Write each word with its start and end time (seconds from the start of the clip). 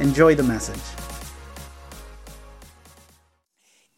Enjoy 0.00 0.34
the 0.34 0.42
message. 0.42 0.80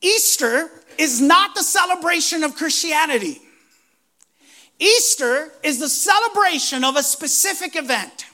Easter 0.02 0.68
is 0.98 1.20
not 1.20 1.54
the 1.54 1.62
celebration 1.62 2.44
of 2.44 2.54
Christianity. 2.54 3.40
Easter 4.78 5.52
is 5.62 5.80
the 5.80 5.88
celebration 5.88 6.84
of 6.84 6.96
a 6.96 7.02
specific 7.02 7.76
event, 7.76 8.26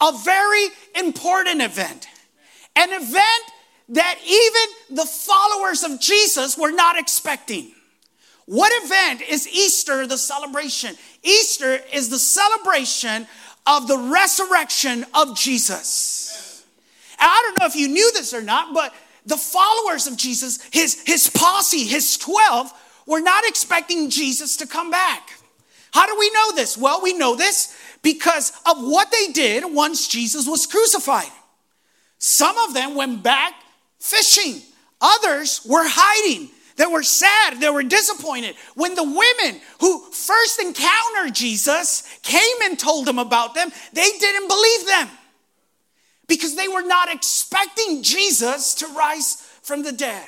a 0.00 0.12
very 0.24 0.66
important 0.96 1.62
event, 1.62 2.08
an 2.74 2.88
event 2.90 3.44
that 3.90 4.18
even 4.26 4.96
the 4.96 5.06
followers 5.06 5.84
of 5.84 6.00
Jesus 6.00 6.58
were 6.58 6.72
not 6.72 6.98
expecting. 6.98 7.72
What 8.46 8.72
event 8.84 9.22
is 9.22 9.46
Easter 9.48 10.06
the 10.06 10.18
celebration? 10.18 10.96
Easter 11.22 11.78
is 11.92 12.08
the 12.10 12.18
celebration 12.18 13.28
of 13.66 13.86
the 13.86 13.98
resurrection 13.98 15.06
of 15.14 15.36
Jesus. 15.36 16.51
I 17.22 17.42
don't 17.44 17.60
know 17.60 17.66
if 17.66 17.76
you 17.76 17.88
knew 17.88 18.10
this 18.12 18.34
or 18.34 18.42
not, 18.42 18.74
but 18.74 18.94
the 19.24 19.36
followers 19.36 20.06
of 20.06 20.16
Jesus, 20.16 20.62
his, 20.72 21.02
his 21.06 21.30
posse, 21.30 21.84
his 21.84 22.18
12, 22.18 22.72
were 23.06 23.20
not 23.20 23.44
expecting 23.46 24.10
Jesus 24.10 24.56
to 24.58 24.66
come 24.66 24.90
back. 24.90 25.30
How 25.92 26.06
do 26.06 26.18
we 26.18 26.30
know 26.30 26.52
this? 26.52 26.76
Well, 26.76 27.00
we 27.02 27.12
know 27.12 27.36
this 27.36 27.76
because 28.02 28.52
of 28.66 28.78
what 28.78 29.10
they 29.10 29.28
did 29.32 29.64
once 29.64 30.08
Jesus 30.08 30.48
was 30.48 30.66
crucified. 30.66 31.30
Some 32.18 32.56
of 32.58 32.74
them 32.74 32.94
went 32.94 33.22
back 33.22 33.54
fishing, 33.98 34.62
others 35.00 35.64
were 35.68 35.84
hiding. 35.84 36.50
They 36.76 36.86
were 36.86 37.02
sad, 37.02 37.60
they 37.60 37.68
were 37.68 37.82
disappointed. 37.82 38.56
When 38.74 38.94
the 38.94 39.04
women 39.04 39.60
who 39.80 40.00
first 40.10 40.58
encountered 40.58 41.34
Jesus 41.34 42.02
came 42.22 42.56
and 42.64 42.78
told 42.78 43.06
them 43.06 43.18
about 43.18 43.54
them, 43.54 43.70
they 43.92 44.10
didn't 44.18 44.48
believe 44.48 44.86
them 44.86 45.08
because 46.32 46.56
they 46.56 46.66
were 46.66 46.86
not 46.86 47.12
expecting 47.12 48.02
Jesus 48.02 48.72
to 48.76 48.86
rise 48.96 49.34
from 49.60 49.82
the 49.82 49.92
dead. 49.92 50.26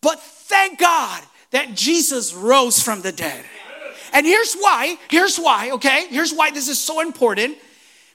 But 0.00 0.18
thank 0.18 0.80
God 0.80 1.22
that 1.52 1.76
Jesus 1.76 2.34
rose 2.34 2.82
from 2.82 3.00
the 3.00 3.12
dead. 3.12 3.44
And 4.12 4.26
here's 4.26 4.56
why, 4.56 4.98
here's 5.08 5.38
why, 5.38 5.70
okay? 5.70 6.08
Here's 6.08 6.34
why 6.34 6.50
this 6.50 6.68
is 6.68 6.80
so 6.80 7.00
important 7.00 7.58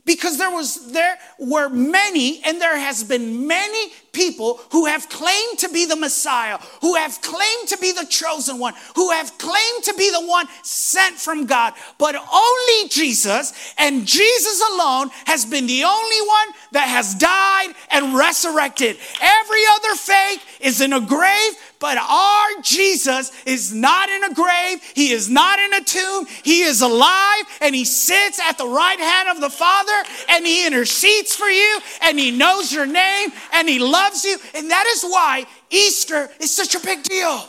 because 0.03 0.37
there 0.37 0.51
was 0.51 0.91
there 0.91 1.17
were 1.39 1.69
many 1.69 2.41
and 2.43 2.59
there 2.59 2.77
has 2.77 3.05
been 3.05 3.47
many 3.47 3.91
people 4.11 4.59
who 4.71 4.85
have 4.85 5.07
claimed 5.09 5.57
to 5.59 5.69
be 5.69 5.85
the 5.85 5.95
messiah 5.95 6.57
who 6.81 6.95
have 6.95 7.21
claimed 7.21 7.67
to 7.67 7.77
be 7.77 7.91
the 7.91 8.05
chosen 8.05 8.59
one 8.59 8.73
who 8.95 9.11
have 9.11 9.37
claimed 9.37 9.83
to 9.83 9.93
be 9.95 10.09
the 10.11 10.25
one 10.25 10.45
sent 10.63 11.15
from 11.15 11.45
god 11.45 11.73
but 11.97 12.15
only 12.15 12.89
jesus 12.89 13.73
and 13.77 14.05
jesus 14.05 14.61
alone 14.73 15.09
has 15.25 15.45
been 15.45 15.67
the 15.67 15.83
only 15.83 16.21
one 16.21 16.47
that 16.71 16.87
has 16.87 17.15
died 17.15 17.73
and 17.91 18.15
resurrected 18.15 18.97
every 19.21 19.61
other 19.75 19.95
faith 19.95 20.43
is 20.59 20.81
in 20.81 20.93
a 20.93 21.01
grave 21.01 21.53
but 21.79 21.97
our 21.97 22.61
Jesus 22.61 23.31
is 23.45 23.73
not 23.73 24.09
in 24.09 24.25
a 24.25 24.33
grave. 24.33 24.83
He 24.95 25.11
is 25.11 25.29
not 25.29 25.59
in 25.59 25.73
a 25.73 25.81
tomb. 25.81 26.25
He 26.43 26.61
is 26.61 26.81
alive 26.81 27.43
and 27.61 27.73
he 27.73 27.85
sits 27.85 28.39
at 28.39 28.57
the 28.57 28.67
right 28.67 28.99
hand 28.99 29.29
of 29.29 29.39
the 29.39 29.49
Father 29.49 29.93
and 30.27 30.45
he 30.45 30.67
intercedes 30.67 31.33
for 31.33 31.47
you 31.47 31.79
and 32.01 32.19
he 32.19 32.31
knows 32.31 32.71
your 32.71 32.85
name 32.85 33.29
and 33.53 33.69
he 33.69 33.79
loves 33.79 33.98
you. 34.23 34.37
And 34.55 34.71
that 34.71 34.85
is 34.87 35.03
why 35.03 35.45
Easter 35.69 36.29
is 36.39 36.55
such 36.55 36.75
a 36.75 36.79
big 36.79 37.03
deal. 37.03 37.47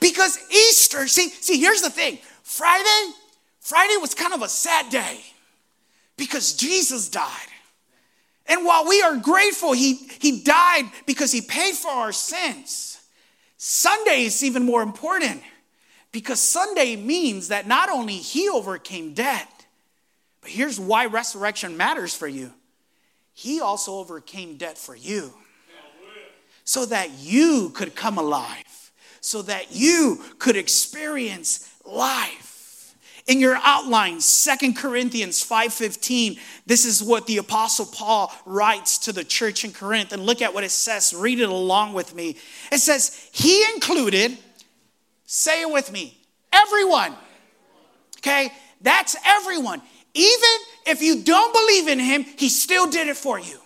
Because 0.00 0.38
Easter, 0.50 1.06
see, 1.06 1.28
see, 1.30 1.58
here's 1.58 1.82
the 1.82 1.90
thing. 1.90 2.18
Friday, 2.42 3.12
Friday 3.60 3.96
was 3.96 4.14
kind 4.14 4.34
of 4.34 4.42
a 4.42 4.48
sad 4.48 4.90
day 4.90 5.20
because 6.16 6.54
Jesus 6.54 7.08
died. 7.08 7.48
And 8.46 8.64
while 8.64 8.86
we 8.86 9.00
are 9.00 9.16
grateful 9.16 9.72
he, 9.72 9.94
he 9.94 10.42
died 10.42 10.84
because 11.06 11.32
he 11.32 11.40
paid 11.40 11.74
for 11.74 11.90
our 11.90 12.12
sins, 12.12 13.00
Sunday 13.56 14.24
is 14.24 14.44
even 14.44 14.64
more 14.64 14.82
important 14.82 15.42
because 16.12 16.40
Sunday 16.40 16.96
means 16.96 17.48
that 17.48 17.66
not 17.66 17.88
only 17.88 18.16
he 18.16 18.48
overcame 18.48 19.14
death, 19.14 19.66
but 20.42 20.50
here's 20.50 20.78
why 20.78 21.06
resurrection 21.06 21.76
matters 21.76 22.14
for 22.14 22.28
you. 22.28 22.52
He 23.32 23.60
also 23.60 23.94
overcame 23.94 24.58
debt 24.58 24.76
for 24.76 24.94
you 24.94 25.32
so 26.64 26.86
that 26.86 27.10
you 27.18 27.70
could 27.74 27.94
come 27.94 28.18
alive, 28.18 28.92
so 29.20 29.42
that 29.42 29.74
you 29.74 30.20
could 30.38 30.56
experience 30.56 31.70
life. 31.84 32.94
In 33.26 33.40
your 33.40 33.58
outline 33.62 34.20
Second 34.20 34.76
corinthians 34.76 35.42
5.15 35.42 36.38
this 36.66 36.84
is 36.84 37.02
what 37.02 37.26
the 37.26 37.38
apostle 37.38 37.86
paul 37.86 38.30
writes 38.44 38.98
to 38.98 39.12
the 39.12 39.24
church 39.24 39.64
in 39.64 39.72
corinth 39.72 40.12
and 40.12 40.26
look 40.26 40.42
at 40.42 40.52
what 40.52 40.62
it 40.62 40.70
says. 40.70 41.14
Read 41.14 41.40
it 41.40 41.48
along 41.48 41.94
with 41.94 42.14
me. 42.14 42.36
It 42.70 42.78
says 42.78 43.30
he 43.32 43.64
included 43.74 44.36
say 45.24 45.62
it 45.62 45.72
with 45.72 45.90
me 45.90 46.18
everyone. 46.52 47.14
Okay? 48.18 48.52
That's 48.82 49.16
everyone. 49.26 49.80
Even 50.12 50.50
if 50.86 51.00
you 51.00 51.22
don't 51.22 51.52
believe 51.54 51.88
in 51.88 51.98
him 51.98 52.24
he 52.36 52.50
still 52.50 52.90
did 52.90 53.08
it 53.08 53.16
for 53.16 53.38
you 53.38 53.58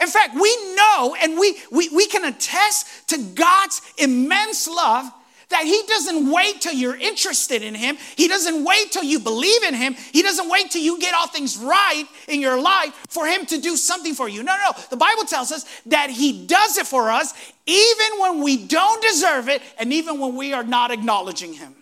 in 0.00 0.08
fact 0.08 0.34
we 0.34 0.74
know 0.74 1.16
and 1.20 1.38
we, 1.38 1.58
we, 1.70 1.88
we 1.90 2.06
can 2.06 2.24
attest 2.24 3.08
to 3.08 3.18
god's 3.34 3.80
immense 3.98 4.66
love 4.68 5.10
that 5.50 5.64
he 5.64 5.82
doesn't 5.86 6.32
wait 6.32 6.60
till 6.60 6.72
you're 6.72 6.96
interested 6.96 7.62
in 7.62 7.74
him. 7.74 7.96
He 8.16 8.28
doesn't 8.28 8.64
wait 8.64 8.90
till 8.90 9.04
you 9.04 9.20
believe 9.20 9.62
in 9.62 9.74
him. 9.74 9.94
He 9.94 10.22
doesn't 10.22 10.48
wait 10.48 10.70
till 10.70 10.82
you 10.82 10.98
get 10.98 11.14
all 11.14 11.28
things 11.28 11.56
right 11.56 12.06
in 12.28 12.40
your 12.40 12.60
life 12.60 12.92
for 13.08 13.26
him 13.26 13.46
to 13.46 13.60
do 13.60 13.76
something 13.76 14.14
for 14.14 14.28
you. 14.28 14.42
No, 14.42 14.56
no. 14.56 14.72
The 14.90 14.96
Bible 14.96 15.24
tells 15.24 15.52
us 15.52 15.64
that 15.86 16.10
he 16.10 16.46
does 16.46 16.78
it 16.78 16.86
for 16.86 17.10
us 17.10 17.34
even 17.66 18.20
when 18.20 18.42
we 18.42 18.66
don't 18.66 19.02
deserve 19.02 19.48
it 19.48 19.62
and 19.78 19.92
even 19.92 20.18
when 20.18 20.34
we 20.34 20.52
are 20.52 20.64
not 20.64 20.90
acknowledging 20.90 21.52
him. 21.52 21.74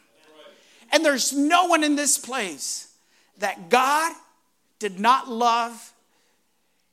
And 0.92 1.04
there's 1.04 1.32
no 1.32 1.66
one 1.66 1.82
in 1.82 1.96
this 1.96 2.18
place 2.18 2.92
that 3.38 3.70
God 3.70 4.14
did 4.78 5.00
not 5.00 5.30
love 5.30 5.91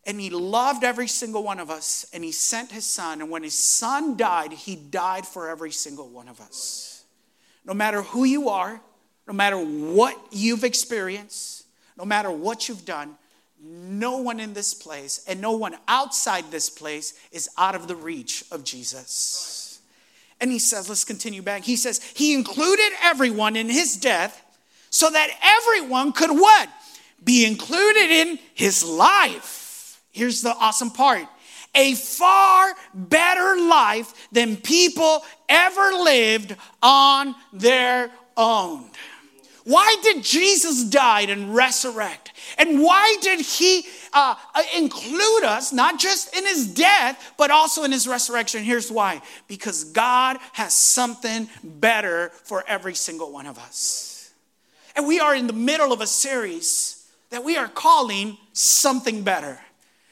and 0.09 0.19
he 0.19 0.31
loved 0.31 0.83
every 0.83 1.07
single 1.07 1.43
one 1.43 1.59
of 1.59 1.69
us 1.69 2.07
and 2.13 2.23
he 2.23 2.31
sent 2.31 2.71
his 2.71 2.83
son 2.83 3.21
and 3.21 3.29
when 3.29 3.43
his 3.43 3.55
son 3.55 4.17
died 4.17 4.51
he 4.51 4.75
died 4.75 5.23
for 5.23 5.47
every 5.47 5.69
single 5.69 6.09
one 6.09 6.27
of 6.27 6.41
us. 6.41 7.03
No 7.63 7.75
matter 7.75 8.01
who 8.01 8.23
you 8.23 8.49
are 8.49 8.81
no 9.27 9.33
matter 9.33 9.57
what 9.57 10.19
you've 10.31 10.63
experienced 10.63 11.63
no 11.95 12.05
matter 12.05 12.31
what 12.31 12.67
you've 12.67 12.85
done 12.85 13.17
no 13.61 14.17
one 14.17 14.39
in 14.39 14.53
this 14.53 14.73
place 14.73 15.23
and 15.27 15.39
no 15.39 15.51
one 15.51 15.75
outside 15.87 16.49
this 16.49 16.71
place 16.71 17.13
is 17.31 17.47
out 17.55 17.75
of 17.75 17.87
the 17.87 17.95
reach 17.95 18.43
of 18.51 18.63
jesus. 18.63 19.79
And 20.41 20.51
he 20.51 20.57
says 20.57 20.89
let's 20.89 21.05
continue 21.05 21.43
back. 21.43 21.63
He 21.63 21.75
says 21.75 22.01
he 22.15 22.33
included 22.33 22.91
everyone 23.03 23.55
in 23.55 23.69
his 23.69 23.95
death 23.95 24.43
so 24.89 25.07
that 25.11 25.29
everyone 25.43 26.13
could 26.13 26.31
what? 26.31 26.67
Be 27.23 27.45
included 27.45 28.09
in 28.09 28.39
his 28.55 28.83
life 28.83 29.58
Here's 30.11 30.41
the 30.41 30.55
awesome 30.55 30.91
part 30.91 31.27
a 31.75 31.93
far 31.93 32.73
better 32.93 33.59
life 33.61 34.27
than 34.31 34.57
people 34.57 35.23
ever 35.47 35.91
lived 36.03 36.55
on 36.81 37.35
their 37.53 38.11
own. 38.35 38.89
Why 39.65 39.97
did 40.01 40.23
Jesus 40.23 40.83
die 40.85 41.21
and 41.21 41.53
resurrect? 41.53 42.31
And 42.57 42.81
why 42.81 43.17
did 43.21 43.41
he 43.41 43.83
uh, 44.13 44.33
include 44.75 45.43
us, 45.43 45.71
not 45.71 45.99
just 45.99 46.35
in 46.35 46.43
his 46.43 46.73
death, 46.73 47.33
but 47.37 47.51
also 47.51 47.83
in 47.83 47.91
his 47.91 48.07
resurrection? 48.07 48.63
Here's 48.63 48.91
why 48.91 49.21
because 49.47 49.83
God 49.83 50.37
has 50.53 50.73
something 50.73 51.47
better 51.63 52.29
for 52.29 52.63
every 52.67 52.95
single 52.95 53.31
one 53.31 53.45
of 53.45 53.59
us. 53.59 54.33
And 54.95 55.05
we 55.05 55.19
are 55.19 55.35
in 55.35 55.45
the 55.45 55.53
middle 55.53 55.93
of 55.93 56.01
a 56.01 56.07
series 56.07 57.07
that 57.29 57.43
we 57.43 57.55
are 57.55 57.67
calling 57.67 58.37
Something 58.53 59.21
Better. 59.21 59.59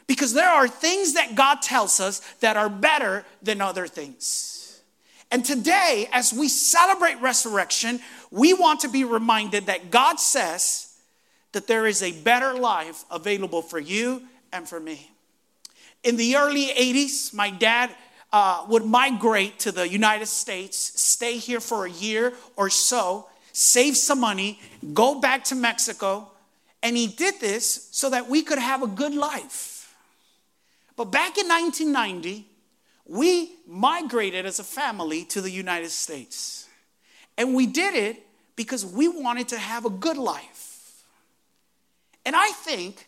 Because 0.07 0.33
there 0.33 0.49
are 0.49 0.67
things 0.67 1.13
that 1.13 1.35
God 1.35 1.61
tells 1.61 1.99
us 1.99 2.19
that 2.39 2.55
are 2.55 2.69
better 2.69 3.25
than 3.43 3.61
other 3.61 3.87
things. 3.87 4.81
And 5.29 5.43
today, 5.43 6.07
as 6.13 6.31
we 6.31 6.47
celebrate 6.47 7.15
resurrection, 7.21 7.99
we 8.31 8.53
want 8.53 8.79
to 8.81 8.89
be 8.89 9.03
reminded 9.03 9.65
that 9.65 9.91
God 9.91 10.19
says 10.19 10.93
that 11.51 11.67
there 11.67 11.85
is 11.85 12.01
a 12.01 12.13
better 12.13 12.53
life 12.53 13.03
available 13.11 13.61
for 13.61 13.79
you 13.79 14.23
and 14.53 14.67
for 14.67 14.79
me. 14.79 15.11
In 16.03 16.15
the 16.15 16.37
early 16.37 16.67
80s, 16.67 17.33
my 17.33 17.49
dad 17.49 17.93
uh, 18.31 18.65
would 18.69 18.85
migrate 18.85 19.59
to 19.59 19.71
the 19.71 19.87
United 19.87 20.27
States, 20.27 20.77
stay 20.77 21.37
here 21.37 21.59
for 21.59 21.85
a 21.85 21.89
year 21.89 22.33
or 22.55 22.69
so, 22.69 23.27
save 23.51 23.97
some 23.97 24.19
money, 24.19 24.59
go 24.93 25.19
back 25.19 25.43
to 25.45 25.55
Mexico, 25.55 26.31
and 26.83 26.95
he 26.95 27.07
did 27.07 27.39
this 27.39 27.89
so 27.91 28.09
that 28.09 28.29
we 28.29 28.43
could 28.43 28.59
have 28.59 28.83
a 28.83 28.87
good 28.87 29.13
life. 29.13 29.76
But 30.97 31.05
back 31.05 31.37
in 31.37 31.47
1990, 31.47 32.45
we 33.05 33.51
migrated 33.65 34.45
as 34.45 34.59
a 34.59 34.63
family 34.63 35.23
to 35.25 35.39
the 35.39 35.51
United 35.51 35.91
States. 35.91 36.67
And 37.37 37.55
we 37.55 37.67
did 37.67 37.93
it 37.95 38.25
because 38.55 38.85
we 38.85 39.07
wanted 39.07 39.47
to 39.49 39.57
have 39.57 39.85
a 39.85 39.89
good 39.89 40.17
life. 40.17 41.03
And 42.25 42.35
I 42.35 42.49
think 42.49 43.07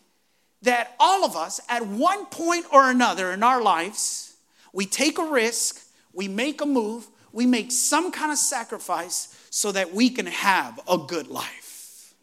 that 0.62 0.94
all 0.98 1.24
of 1.24 1.36
us, 1.36 1.60
at 1.68 1.86
one 1.86 2.26
point 2.26 2.66
or 2.72 2.90
another 2.90 3.32
in 3.32 3.42
our 3.42 3.60
lives, 3.60 4.34
we 4.72 4.86
take 4.86 5.18
a 5.18 5.24
risk, 5.24 5.84
we 6.12 6.28
make 6.28 6.60
a 6.60 6.66
move, 6.66 7.08
we 7.32 7.44
make 7.44 7.72
some 7.72 8.12
kind 8.12 8.30
of 8.30 8.38
sacrifice 8.38 9.36
so 9.50 9.72
that 9.72 9.92
we 9.92 10.10
can 10.10 10.26
have 10.26 10.78
a 10.88 10.96
good 10.96 11.26
life. 11.28 12.14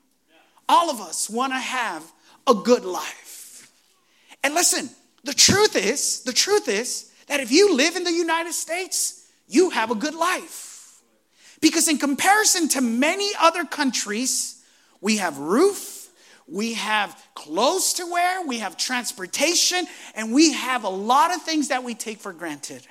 All 0.69 0.89
of 0.89 1.01
us 1.01 1.29
want 1.29 1.53
to 1.53 1.59
have 1.59 2.03
a 2.45 2.53
good 2.53 2.85
life. 2.85 3.71
And 4.43 4.53
listen, 4.53 4.89
the 5.23 5.33
truth 5.33 5.75
is, 5.75 6.21
the 6.21 6.33
truth 6.33 6.67
is 6.67 7.11
that 7.27 7.39
if 7.39 7.51
you 7.51 7.75
live 7.75 7.95
in 7.95 8.03
the 8.03 8.11
United 8.11 8.53
States, 8.53 9.27
you 9.47 9.69
have 9.71 9.91
a 9.91 9.95
good 9.95 10.15
life. 10.15 11.01
Because 11.61 11.87
in 11.87 11.97
comparison 11.97 12.67
to 12.69 12.81
many 12.81 13.31
other 13.39 13.65
countries, 13.65 14.63
we 15.01 15.17
have 15.17 15.37
roof, 15.37 16.09
we 16.47 16.73
have 16.73 17.21
clothes 17.33 17.93
to 17.93 18.05
wear, 18.09 18.45
we 18.45 18.59
have 18.59 18.77
transportation, 18.77 19.85
and 20.15 20.33
we 20.33 20.53
have 20.53 20.83
a 20.83 20.89
lot 20.89 21.33
of 21.33 21.41
things 21.41 21.69
that 21.69 21.83
we 21.83 21.93
take 21.93 22.19
for 22.19 22.31
granted. 22.31 22.85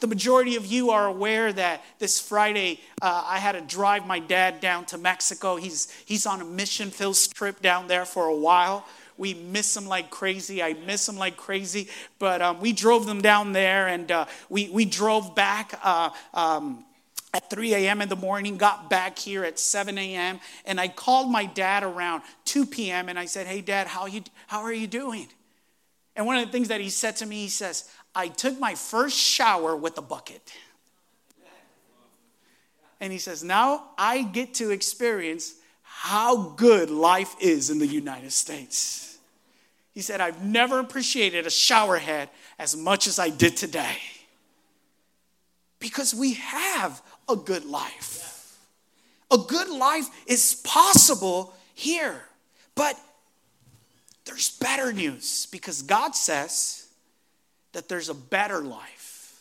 The 0.00 0.06
majority 0.06 0.56
of 0.56 0.64
you 0.64 0.90
are 0.90 1.06
aware 1.06 1.52
that 1.52 1.84
this 1.98 2.18
Friday 2.18 2.80
uh, 3.02 3.22
I 3.26 3.38
had 3.38 3.52
to 3.52 3.60
drive 3.60 4.06
my 4.06 4.18
dad 4.18 4.60
down 4.60 4.86
to 4.86 4.98
Mexico. 4.98 5.56
He's, 5.56 5.90
he's 6.06 6.24
on 6.26 6.40
a 6.40 6.44
mission 6.44 6.90
field 6.90 7.18
trip 7.34 7.60
down 7.60 7.86
there 7.86 8.06
for 8.06 8.26
a 8.26 8.34
while. 8.34 8.86
We 9.20 9.34
miss 9.34 9.74
them 9.74 9.86
like 9.86 10.10
crazy. 10.10 10.62
I 10.62 10.72
miss 10.72 11.04
them 11.04 11.18
like 11.18 11.36
crazy. 11.36 11.88
But 12.18 12.40
um, 12.40 12.58
we 12.58 12.72
drove 12.72 13.04
them 13.04 13.20
down 13.20 13.52
there 13.52 13.86
and 13.86 14.10
uh, 14.10 14.24
we, 14.48 14.70
we 14.70 14.86
drove 14.86 15.34
back. 15.34 15.78
Uh, 15.84 16.10
um, 16.32 16.86
at 17.32 17.48
3 17.48 17.74
a.m. 17.74 18.02
in 18.02 18.08
the 18.08 18.16
morning, 18.16 18.56
got 18.56 18.90
back 18.90 19.16
here 19.16 19.44
at 19.44 19.56
7 19.56 19.96
a.m., 19.96 20.40
and 20.64 20.80
I 20.80 20.88
called 20.88 21.30
my 21.30 21.44
dad 21.44 21.84
around 21.84 22.24
2 22.46 22.66
p.m. 22.66 23.08
and 23.08 23.16
I 23.16 23.26
said, 23.26 23.46
Hey, 23.46 23.60
dad, 23.60 23.86
how, 23.86 24.06
you, 24.06 24.22
how 24.48 24.62
are 24.62 24.72
you 24.72 24.88
doing? 24.88 25.28
And 26.16 26.26
one 26.26 26.38
of 26.38 26.44
the 26.44 26.50
things 26.50 26.66
that 26.68 26.80
he 26.80 26.90
said 26.90 27.14
to 27.16 27.26
me, 27.26 27.42
he 27.42 27.48
says, 27.48 27.88
I 28.16 28.26
took 28.26 28.58
my 28.58 28.74
first 28.74 29.16
shower 29.16 29.76
with 29.76 29.96
a 29.96 30.02
bucket. 30.02 30.52
And 32.98 33.12
he 33.12 33.18
says, 33.18 33.44
Now 33.44 33.90
I 33.96 34.22
get 34.22 34.54
to 34.54 34.70
experience 34.70 35.54
how 35.82 36.50
good 36.56 36.90
life 36.90 37.36
is 37.40 37.68
in 37.68 37.78
the 37.78 37.86
United 37.86 38.32
States. 38.32 39.09
He 40.00 40.02
said, 40.02 40.22
I've 40.22 40.42
never 40.42 40.78
appreciated 40.78 41.46
a 41.46 41.50
shower 41.50 41.98
head 41.98 42.30
as 42.58 42.74
much 42.74 43.06
as 43.06 43.18
I 43.18 43.28
did 43.28 43.54
today. 43.54 43.98
Because 45.78 46.14
we 46.14 46.32
have 46.32 47.02
a 47.28 47.36
good 47.36 47.66
life. 47.66 48.56
A 49.30 49.36
good 49.36 49.68
life 49.68 50.06
is 50.26 50.54
possible 50.64 51.52
here. 51.74 52.22
But 52.74 52.98
there's 54.24 54.56
better 54.56 54.90
news 54.90 55.44
because 55.52 55.82
God 55.82 56.16
says 56.16 56.88
that 57.72 57.90
there's 57.90 58.08
a 58.08 58.14
better 58.14 58.62
life. 58.62 59.38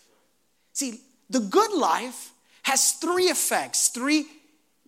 See, 0.73 0.99
the 1.29 1.39
good 1.39 1.71
life 1.71 2.33
has 2.63 2.91
three 2.95 3.27
effects, 3.27 3.87
three 3.87 4.25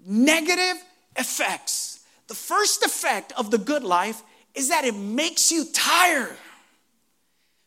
negative 0.06 0.84
effects. 1.16 2.02
The 2.28 2.36
first 2.36 2.84
effect 2.84 3.32
of 3.38 3.52
the 3.52 3.58
good 3.58 3.86
life 3.86 4.22
is 4.56 4.70
that 4.70 4.86
it 4.86 4.96
makes 4.96 5.52
you 5.52 5.66
tired. 5.72 6.38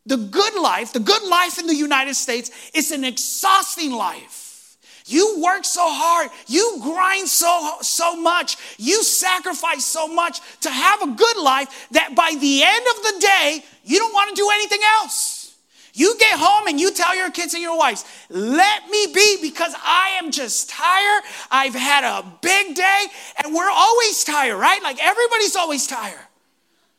The 0.07 0.17
good 0.17 0.55
life, 0.61 0.93
the 0.93 1.01
good 1.01 1.23
life 1.25 1.59
in 1.59 1.67
the 1.67 1.75
United 1.75 2.15
States 2.15 2.51
is 2.75 2.91
an 2.91 3.05
exhausting 3.05 3.93
life. 3.93 4.77
You 5.07 5.41
work 5.43 5.65
so 5.65 5.83
hard, 5.85 6.31
you 6.47 6.79
grind 6.83 7.29
so 7.29 7.77
so 7.83 8.17
much, 8.17 8.57
you 8.79 9.03
sacrifice 9.03 9.85
so 9.85 10.09
much 10.09 10.41
to 10.61 10.71
have 10.71 11.03
a 11.03 11.09
good 11.09 11.37
life 11.37 11.89
that 11.91 12.15
by 12.15 12.35
the 12.39 12.63
end 12.63 12.85
of 12.97 13.03
the 13.03 13.21
day, 13.21 13.65
you 13.85 13.99
don't 13.99 14.15
want 14.15 14.31
to 14.31 14.35
do 14.35 14.49
anything 14.51 14.81
else. 15.01 15.45
You 15.93 16.17
get 16.19 16.39
home 16.39 16.67
and 16.67 16.81
you 16.81 16.91
tell 16.91 17.15
your 17.15 17.31
kids 17.31 17.55
and 17.55 17.63
your 17.63 17.79
wives, 17.79 18.05
let 18.29 18.89
me 18.89 19.07
be 19.15 19.39
because 19.41 19.75
I 19.85 20.19
am 20.19 20.33
just 20.33 20.69
tired. 20.69 21.23
I've 21.51 21.75
had 21.75 22.03
a 22.03 22.27
big 22.43 22.75
day 22.75 23.07
and 23.43 23.55
we're 23.55 23.71
always 23.71 24.25
tired, 24.25 24.57
right? 24.57 24.83
Like 24.83 24.99
everybody's 25.01 25.55
always 25.55 25.87
tired. 25.87 26.19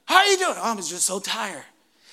How 0.05 0.17
are 0.17 0.25
you 0.25 0.37
doing? 0.37 0.55
Oh, 0.57 0.71
I'm 0.71 0.77
just 0.77 1.01
so 1.03 1.19
tired. 1.19 1.63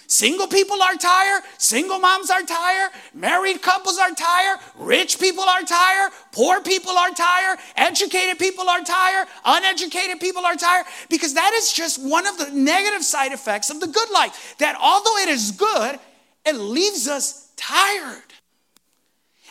Single 0.07 0.47
people 0.47 0.83
are 0.83 0.95
tired. 0.95 1.43
Single 1.57 1.99
moms 1.99 2.31
are 2.31 2.43
tired. 2.43 2.91
Married 3.15 3.63
couples 3.63 3.97
are 3.99 4.11
tired. 4.11 4.59
Rich 4.79 5.19
people 5.19 5.45
are 5.45 5.63
tired. 5.63 6.13
Poor 6.33 6.61
people 6.61 6.93
are 6.99 7.11
tired. 7.11 7.59
Educated 7.77 8.39
people 8.39 8.69
are 8.69 8.83
tired. 8.83 9.27
Uneducated 9.45 10.21
people 10.21 10.45
are 10.45 10.55
tired. 10.55 10.85
Because 11.09 11.33
that 11.35 11.53
is 11.55 11.73
just 11.73 11.99
one 11.99 12.27
of 12.27 12.37
the 12.37 12.51
negative 12.51 13.03
side 13.05 13.33
effects 13.33 13.71
of 13.71 13.81
the 13.81 13.87
good 13.87 14.11
life. 14.11 14.55
That 14.59 14.77
although 14.83 15.17
it 15.19 15.31
is 15.31 15.53
good, 15.53 15.99
it 16.45 16.57
leaves 16.57 17.09
us 17.09 17.51
tired. 17.57 18.35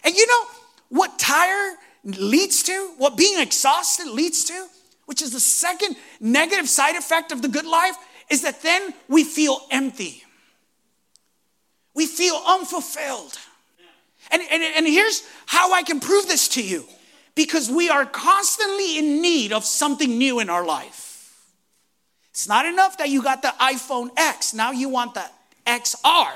And 0.04 0.16
you 0.16 0.28
know 0.28 0.44
what 0.90 1.18
tired 1.18 1.78
leads 2.04 2.62
to? 2.64 2.94
What 2.98 3.18
being 3.18 3.40
exhausted 3.40 4.08
leads 4.08 4.46
to? 4.46 4.68
Which 5.06 5.22
is 5.24 5.32
the 5.32 5.40
second 5.40 5.96
negative 6.20 6.70
side 6.70 6.96
effect 6.96 7.32
of 7.32 7.42
the 7.42 7.48
good 7.48 7.66
life? 7.66 7.96
Is 8.32 8.44
that 8.44 8.62
then 8.62 8.94
we 9.10 9.26
feel 9.26 9.60
empty. 9.70 10.24
We 11.94 12.08
feel 12.08 12.42
unfulfilled. 12.48 13.38
And, 14.32 14.42
and, 14.50 14.64
and 14.64 14.88
here's 14.88 15.28
how 15.46 15.74
I 15.74 15.84
can 15.84 16.00
prove 16.00 16.28
this 16.30 16.48
to 16.50 16.64
you 16.64 16.86
because 17.36 17.70
we 17.70 17.90
are 17.90 18.06
constantly 18.06 18.98
in 18.98 19.22
need 19.22 19.52
of 19.52 19.66
something 19.66 20.18
new 20.18 20.40
in 20.40 20.50
our 20.50 20.66
life. 20.66 21.44
It's 22.30 22.48
not 22.48 22.66
enough 22.66 22.98
that 23.00 23.10
you 23.10 23.22
got 23.22 23.42
the 23.42 23.54
iPhone 23.60 24.10
X, 24.16 24.54
now 24.54 24.72
you 24.72 24.88
want 24.88 25.14
the 25.14 25.26
XR. 25.68 26.32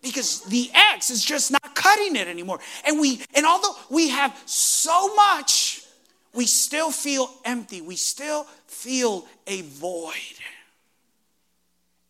Because 0.00 0.42
the 0.42 0.70
X 0.72 1.10
is 1.10 1.24
just 1.24 1.50
not 1.50 1.74
cutting 1.74 2.14
it 2.14 2.28
anymore. 2.28 2.60
And 2.86 3.00
we 3.00 3.20
and 3.34 3.44
although 3.44 3.74
we 3.90 4.10
have 4.10 4.40
so 4.46 5.12
much, 5.16 5.82
we 6.36 6.46
still 6.46 6.90
feel 6.90 7.30
empty. 7.44 7.80
We 7.80 7.96
still 7.96 8.44
feel 8.66 9.26
a 9.46 9.62
void. 9.62 10.12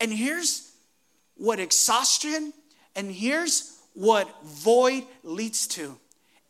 And 0.00 0.12
here's 0.12 0.72
what 1.36 1.60
exhaustion 1.60 2.52
and 2.94 3.10
here's 3.10 3.78
what 3.94 4.28
void 4.44 5.04
leads 5.22 5.66
to 5.68 5.96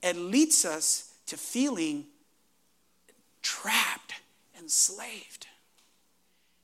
it 0.03 0.17
leads 0.17 0.65
us 0.65 1.13
to 1.27 1.37
feeling 1.37 2.05
trapped, 3.43 4.13
enslaved. 4.59 5.47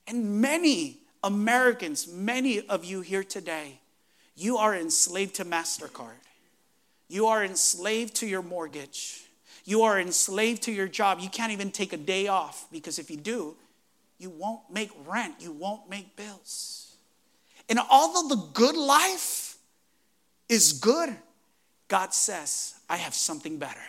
And 0.07 0.41
many 0.41 0.99
Americans, 1.23 2.07
many 2.07 2.61
of 2.67 2.85
you 2.85 3.01
here 3.01 3.23
today, 3.23 3.79
you 4.35 4.57
are 4.57 4.75
enslaved 4.75 5.35
to 5.35 5.45
MasterCard. 5.45 6.21
You 7.09 7.27
are 7.27 7.43
enslaved 7.43 8.15
to 8.15 8.27
your 8.27 8.41
mortgage. 8.41 9.22
You 9.65 9.83
are 9.83 9.99
enslaved 9.99 10.63
to 10.63 10.71
your 10.71 10.87
job. 10.87 11.19
You 11.19 11.29
can't 11.29 11.51
even 11.51 11.71
take 11.71 11.93
a 11.93 11.97
day 11.97 12.27
off 12.27 12.67
because 12.71 12.99
if 12.99 13.09
you 13.09 13.17
do, 13.17 13.55
you 14.17 14.29
won't 14.29 14.61
make 14.71 14.89
rent, 15.05 15.35
you 15.39 15.51
won't 15.51 15.89
make 15.89 16.15
bills. 16.15 16.95
And 17.69 17.79
although 17.79 18.35
the 18.35 18.41
good 18.53 18.75
life 18.75 19.57
is 20.49 20.73
good, 20.73 21.15
God 21.87 22.13
says, 22.13 22.75
I 22.89 22.97
have 22.97 23.13
something 23.13 23.57
better. 23.57 23.79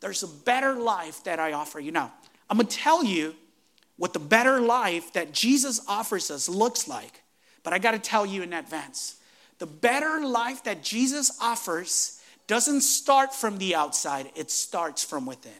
There's 0.00 0.22
a 0.22 0.28
better 0.28 0.74
life 0.74 1.24
that 1.24 1.40
I 1.40 1.52
offer 1.52 1.80
you. 1.80 1.90
Now, 1.90 2.12
I'm 2.48 2.56
gonna 2.58 2.68
tell 2.68 3.02
you 3.02 3.34
what 3.96 4.12
the 4.12 4.18
better 4.18 4.60
life 4.60 5.12
that 5.14 5.32
Jesus 5.32 5.80
offers 5.88 6.30
us 6.30 6.48
looks 6.48 6.86
like, 6.86 7.22
but 7.62 7.72
I 7.72 7.78
gotta 7.78 7.98
tell 7.98 8.24
you 8.26 8.42
in 8.42 8.52
advance. 8.52 9.16
The 9.58 9.66
better 9.66 10.24
life 10.24 10.64
that 10.64 10.82
Jesus 10.82 11.36
offers 11.40 12.15
doesn't 12.46 12.82
start 12.82 13.34
from 13.34 13.58
the 13.58 13.74
outside, 13.74 14.30
it 14.34 14.50
starts 14.50 15.02
from 15.04 15.26
within. 15.26 15.52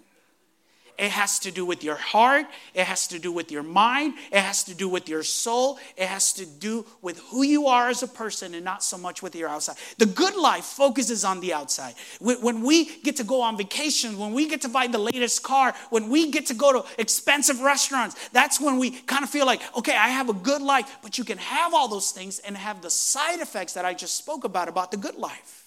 It 0.98 1.10
has 1.10 1.38
to 1.40 1.50
do 1.50 1.66
with 1.66 1.84
your 1.84 1.96
heart. 1.96 2.46
It 2.72 2.84
has 2.84 3.06
to 3.08 3.18
do 3.18 3.30
with 3.30 3.52
your 3.52 3.62
mind. 3.62 4.14
It 4.32 4.40
has 4.40 4.64
to 4.64 4.74
do 4.74 4.88
with 4.88 5.08
your 5.08 5.22
soul. 5.22 5.78
It 5.96 6.06
has 6.06 6.32
to 6.34 6.46
do 6.46 6.86
with 7.02 7.18
who 7.30 7.42
you 7.42 7.66
are 7.66 7.90
as 7.90 8.02
a 8.02 8.08
person 8.08 8.54
and 8.54 8.64
not 8.64 8.82
so 8.82 8.96
much 8.96 9.22
with 9.22 9.36
your 9.36 9.48
outside. 9.48 9.76
The 9.98 10.06
good 10.06 10.34
life 10.34 10.64
focuses 10.64 11.22
on 11.22 11.40
the 11.40 11.52
outside. 11.52 11.94
When 12.18 12.62
we 12.62 12.96
get 13.00 13.16
to 13.16 13.24
go 13.24 13.42
on 13.42 13.58
vacation, 13.58 14.16
when 14.16 14.32
we 14.32 14.48
get 14.48 14.62
to 14.62 14.70
buy 14.70 14.86
the 14.86 14.98
latest 14.98 15.42
car, 15.42 15.74
when 15.90 16.08
we 16.08 16.30
get 16.30 16.46
to 16.46 16.54
go 16.54 16.80
to 16.80 16.88
expensive 16.98 17.60
restaurants, 17.60 18.16
that's 18.30 18.58
when 18.58 18.78
we 18.78 18.90
kind 18.90 19.22
of 19.22 19.28
feel 19.28 19.44
like, 19.44 19.60
okay, 19.76 19.94
I 19.94 20.08
have 20.08 20.30
a 20.30 20.34
good 20.34 20.62
life. 20.62 20.96
But 21.02 21.18
you 21.18 21.24
can 21.24 21.38
have 21.38 21.74
all 21.74 21.88
those 21.88 22.10
things 22.10 22.38
and 22.38 22.56
have 22.56 22.80
the 22.80 22.90
side 22.90 23.40
effects 23.40 23.74
that 23.74 23.84
I 23.84 23.92
just 23.92 24.14
spoke 24.16 24.44
about, 24.44 24.68
about 24.68 24.92
the 24.92 24.96
good 24.96 25.16
life. 25.16 25.65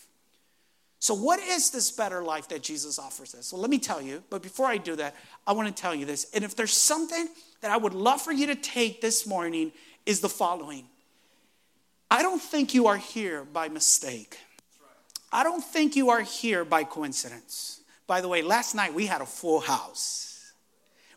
So, 1.00 1.14
what 1.14 1.40
is 1.40 1.72
this 1.72 1.92
better 1.92 2.22
life 2.22 2.50
that 2.50 2.62
Jesus 2.62 3.00
offers 3.00 3.34
us? 3.34 3.54
Well, 3.54 3.62
let 3.62 3.72
me 3.72 3.80
tell 3.80 4.02
you, 4.02 4.22
but 4.30 4.42
before 4.42 4.66
I 4.66 4.78
do 4.78 4.96
that, 4.98 5.16
I 5.48 5.54
want 5.54 5.74
to 5.74 5.82
tell 5.82 5.96
you 5.96 6.06
this. 6.06 6.28
And 6.34 6.44
if 6.44 6.56
there's 6.56 6.74
something 6.74 7.30
that 7.62 7.72
I 7.72 7.78
would 7.78 7.94
love 7.94 8.22
for 8.22 8.34
you 8.34 8.48
to 8.48 8.56
take 8.56 9.00
this 9.00 9.26
morning, 9.26 9.72
is 10.10 10.20
the 10.22 10.30
following 10.30 10.86
I 12.12 12.24
don't 12.24 12.42
think 12.42 12.74
you 12.74 12.88
are 12.88 12.98
here 12.98 13.44
by 13.44 13.70
mistake. 13.70 14.40
I 15.32 15.44
don't 15.44 15.64
think 15.64 15.96
you 15.96 16.10
are 16.10 16.22
here 16.22 16.66
by 16.66 16.84
coincidence. 16.84 17.82
By 18.08 18.20
the 18.20 18.28
way, 18.28 18.42
last 18.42 18.74
night 18.74 18.96
we 18.96 19.06
had 19.06 19.22
a 19.22 19.28
full 19.28 19.60
house. 19.60 20.52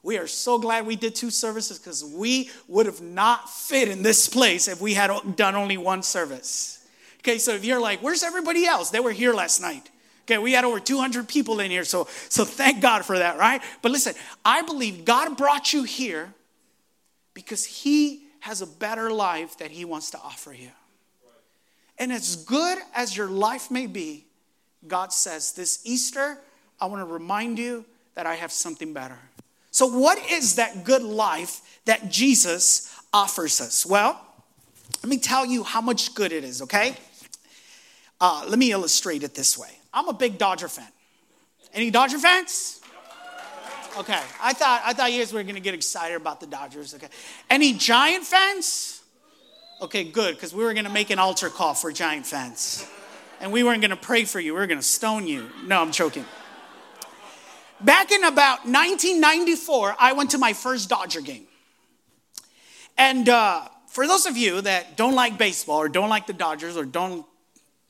We 0.02 0.18
are 0.18 0.26
so 0.26 0.58
glad 0.58 0.84
we 0.84 0.96
did 0.96 1.14
two 1.14 1.30
services 1.30 1.78
because 1.78 2.04
we 2.04 2.50
would 2.68 2.84
have 2.84 3.00
not 3.00 3.48
fit 3.48 3.88
in 3.88 4.02
this 4.02 4.28
place 4.28 4.68
if 4.68 4.82
we 4.82 4.92
had 4.92 5.36
done 5.36 5.54
only 5.54 5.78
one 5.78 6.02
service. 6.02 6.81
Okay, 7.22 7.38
so 7.38 7.52
if 7.52 7.64
you're 7.64 7.80
like, 7.80 8.00
where's 8.00 8.24
everybody 8.24 8.66
else? 8.66 8.90
They 8.90 8.98
were 8.98 9.12
here 9.12 9.32
last 9.32 9.60
night. 9.60 9.88
Okay, 10.24 10.38
we 10.38 10.52
had 10.52 10.64
over 10.64 10.80
200 10.80 11.28
people 11.28 11.60
in 11.60 11.70
here, 11.70 11.84
so, 11.84 12.08
so 12.28 12.44
thank 12.44 12.80
God 12.80 13.04
for 13.04 13.18
that, 13.18 13.38
right? 13.38 13.62
But 13.80 13.92
listen, 13.92 14.14
I 14.44 14.62
believe 14.62 15.04
God 15.04 15.36
brought 15.36 15.72
you 15.72 15.84
here 15.84 16.32
because 17.34 17.64
He 17.64 18.24
has 18.40 18.60
a 18.60 18.66
better 18.66 19.10
life 19.10 19.58
that 19.58 19.70
He 19.70 19.84
wants 19.84 20.10
to 20.12 20.18
offer 20.18 20.52
you. 20.52 20.70
And 21.98 22.12
as 22.12 22.36
good 22.36 22.78
as 22.94 23.16
your 23.16 23.28
life 23.28 23.70
may 23.70 23.86
be, 23.86 24.26
God 24.88 25.12
says, 25.12 25.52
This 25.52 25.80
Easter, 25.84 26.38
I 26.80 26.86
want 26.86 27.06
to 27.06 27.12
remind 27.12 27.58
you 27.58 27.84
that 28.14 28.26
I 28.26 28.34
have 28.34 28.50
something 28.50 28.92
better. 28.92 29.18
So, 29.70 29.86
what 29.86 30.18
is 30.30 30.56
that 30.56 30.84
good 30.84 31.02
life 31.02 31.80
that 31.84 32.10
Jesus 32.10 32.94
offers 33.12 33.60
us? 33.60 33.86
Well, 33.86 34.20
let 35.02 35.08
me 35.08 35.18
tell 35.18 35.46
you 35.46 35.62
how 35.62 35.80
much 35.80 36.14
good 36.14 36.32
it 36.32 36.44
is, 36.44 36.62
okay? 36.62 36.96
Uh, 38.22 38.44
let 38.46 38.56
me 38.56 38.70
illustrate 38.70 39.24
it 39.24 39.34
this 39.34 39.58
way. 39.58 39.70
I'm 39.92 40.08
a 40.08 40.12
big 40.12 40.38
Dodger 40.38 40.68
fan. 40.68 40.86
Any 41.74 41.90
Dodger 41.90 42.20
fans? 42.20 42.80
Okay, 43.98 44.20
I 44.40 44.52
thought 44.52 44.80
I 44.86 44.92
thought 44.92 45.12
you 45.12 45.18
guys 45.18 45.32
were 45.32 45.42
gonna 45.42 45.58
get 45.58 45.74
excited 45.74 46.14
about 46.14 46.38
the 46.38 46.46
Dodgers. 46.46 46.94
Okay, 46.94 47.08
any 47.50 47.72
Giant 47.72 48.22
fans? 48.22 49.02
Okay, 49.82 50.04
good, 50.04 50.36
because 50.36 50.54
we 50.54 50.62
were 50.62 50.72
gonna 50.72 50.88
make 50.88 51.10
an 51.10 51.18
altar 51.18 51.50
call 51.50 51.74
for 51.74 51.90
Giant 51.90 52.24
fans, 52.24 52.86
and 53.40 53.50
we 53.50 53.64
weren't 53.64 53.82
gonna 53.82 53.96
pray 53.96 54.24
for 54.24 54.38
you. 54.38 54.54
We 54.54 54.60
were 54.60 54.68
gonna 54.68 54.82
stone 54.82 55.26
you. 55.26 55.50
No, 55.66 55.82
I'm 55.82 55.90
joking. 55.90 56.24
Back 57.80 58.12
in 58.12 58.22
about 58.22 58.60
1994, 58.66 59.96
I 59.98 60.12
went 60.12 60.30
to 60.30 60.38
my 60.38 60.52
first 60.52 60.88
Dodger 60.88 61.22
game, 61.22 61.48
and 62.96 63.28
uh, 63.28 63.66
for 63.88 64.06
those 64.06 64.26
of 64.26 64.36
you 64.36 64.60
that 64.60 64.96
don't 64.96 65.16
like 65.16 65.38
baseball 65.38 65.78
or 65.78 65.88
don't 65.88 66.08
like 66.08 66.28
the 66.28 66.32
Dodgers 66.32 66.76
or 66.76 66.84
don't 66.84 67.26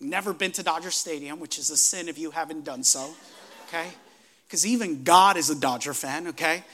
never 0.02 0.32
been 0.32 0.52
to 0.52 0.62
Dodger 0.62 0.90
Stadium, 0.90 1.40
which 1.40 1.58
is 1.58 1.70
a 1.70 1.76
sin 1.76 2.08
if 2.08 2.18
you 2.18 2.30
haven't 2.30 2.64
done 2.64 2.82
so, 2.82 3.10
okay? 3.68 3.88
Because 4.46 4.66
even 4.66 5.02
God 5.02 5.36
is 5.36 5.50
a 5.50 5.54
Dodger 5.54 5.94
fan, 5.94 6.28
okay? 6.28 6.64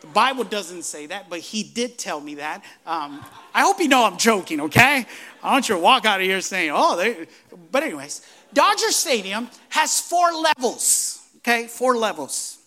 The 0.00 0.06
Bible 0.08 0.44
doesn't 0.44 0.84
say 0.84 1.06
that, 1.06 1.28
but 1.28 1.40
He 1.40 1.62
did 1.62 1.98
tell 1.98 2.20
me 2.20 2.36
that. 2.36 2.62
Um, 2.86 3.24
I 3.54 3.62
hope 3.62 3.80
you 3.80 3.88
know 3.88 4.04
I'm 4.04 4.16
joking, 4.16 4.60
okay? 4.62 5.06
I 5.42 5.52
want 5.52 5.68
you 5.68 5.74
to 5.74 5.80
walk 5.80 6.04
out 6.04 6.20
of 6.20 6.26
here 6.26 6.40
saying, 6.40 6.70
oh, 6.72 6.96
they. 6.96 7.26
But, 7.72 7.82
anyways, 7.82 8.26
Dodger 8.52 8.90
Stadium 8.90 9.48
has 9.70 10.00
four 10.00 10.32
levels, 10.32 11.26
okay? 11.38 11.66
Four 11.66 11.96
levels. 11.96 12.58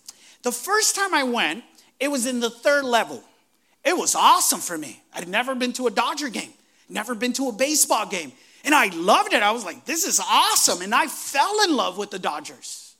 The 0.42 0.52
first 0.52 0.96
time 0.96 1.14
I 1.14 1.22
went, 1.24 1.64
it 1.98 2.08
was 2.10 2.26
in 2.26 2.40
the 2.40 2.50
third 2.50 2.84
level. 2.84 3.22
It 3.84 3.96
was 3.96 4.14
awesome 4.14 4.60
for 4.60 4.76
me. 4.76 5.02
I'd 5.14 5.28
never 5.28 5.54
been 5.54 5.72
to 5.74 5.86
a 5.86 5.90
Dodger 5.90 6.28
game, 6.28 6.52
never 6.88 7.14
been 7.14 7.32
to 7.34 7.48
a 7.48 7.52
baseball 7.52 8.06
game. 8.06 8.32
And 8.64 8.74
I 8.74 8.88
loved 8.88 9.32
it. 9.32 9.42
I 9.42 9.52
was 9.52 9.64
like, 9.64 9.84
this 9.84 10.04
is 10.04 10.20
awesome. 10.20 10.82
And 10.82 10.94
I 10.94 11.06
fell 11.06 11.62
in 11.64 11.76
love 11.76 11.96
with 11.96 12.10
the 12.10 12.18
Dodgers. 12.18 12.94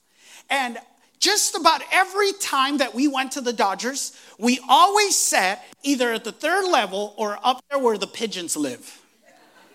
And 0.48 0.78
just 1.18 1.54
about 1.54 1.82
every 1.92 2.32
time 2.32 2.78
that 2.78 2.94
we 2.94 3.06
went 3.06 3.32
to 3.32 3.40
the 3.40 3.52
Dodgers, 3.52 4.18
we 4.38 4.58
always 4.68 5.16
sat 5.16 5.64
either 5.82 6.12
at 6.12 6.24
the 6.24 6.32
third 6.32 6.70
level 6.70 7.14
or 7.16 7.38
up 7.44 7.62
there 7.70 7.78
where 7.78 7.98
the 7.98 8.06
pigeons 8.06 8.56
live, 8.56 9.02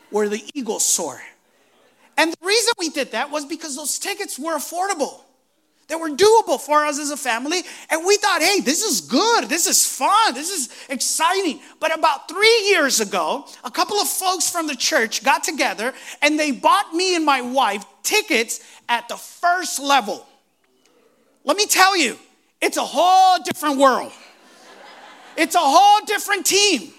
where 0.10 0.27
the 0.27 0.44
eagles 0.56 0.84
soar. 0.84 1.22
And 2.18 2.32
the 2.32 2.46
reason 2.46 2.74
we 2.80 2.89
did 2.89 3.12
that 3.12 3.30
was 3.30 3.46
because 3.46 3.75
those 3.75 4.00
tickets 4.00 4.39
were 4.39 4.56
affordable 4.56 5.22
that 5.88 6.00
were 6.00 6.10
doable 6.10 6.60
for 6.60 6.86
us 6.86 7.00
as 7.00 7.12
a 7.12 7.18
family. 7.18 7.62
And 7.89 8.06
we 8.06 8.18
thought, 8.18 8.42
hey, 8.42 8.60
this 8.60 8.82
is 8.82 9.01
good. 9.01 9.46
This 9.46 9.68
is 9.68 9.86
fun. 9.86 10.34
This 10.34 10.50
is 10.50 10.70
exciting. 10.89 11.60
But 11.80 11.98
about 11.98 12.27
three 12.27 12.68
years 12.70 13.00
ago, 13.00 13.46
a 13.63 13.70
couple 13.70 13.98
of 13.98 14.08
folks 14.08 14.50
from 14.50 14.68
the 14.68 14.75
church 14.75 15.24
got 15.24 15.44
together 15.44 15.94
and 16.22 16.39
they 16.39 16.51
bought 16.51 16.94
me 16.94 17.15
and 17.15 17.25
my 17.25 17.42
wife 17.42 17.86
tickets 18.04 18.62
at 18.89 19.08
the 19.10 19.18
first 19.18 19.80
level. 19.80 20.25
Let 21.44 21.58
me 21.58 21.68
tell 21.68 21.96
you, 21.96 22.18
it's 22.62 22.77
a 22.77 22.84
whole 22.84 23.38
different 23.44 23.77
world. 23.77 24.12
It's 25.38 25.56
a 25.56 25.60
whole 25.60 26.06
different 26.06 26.46
team. 26.46 26.94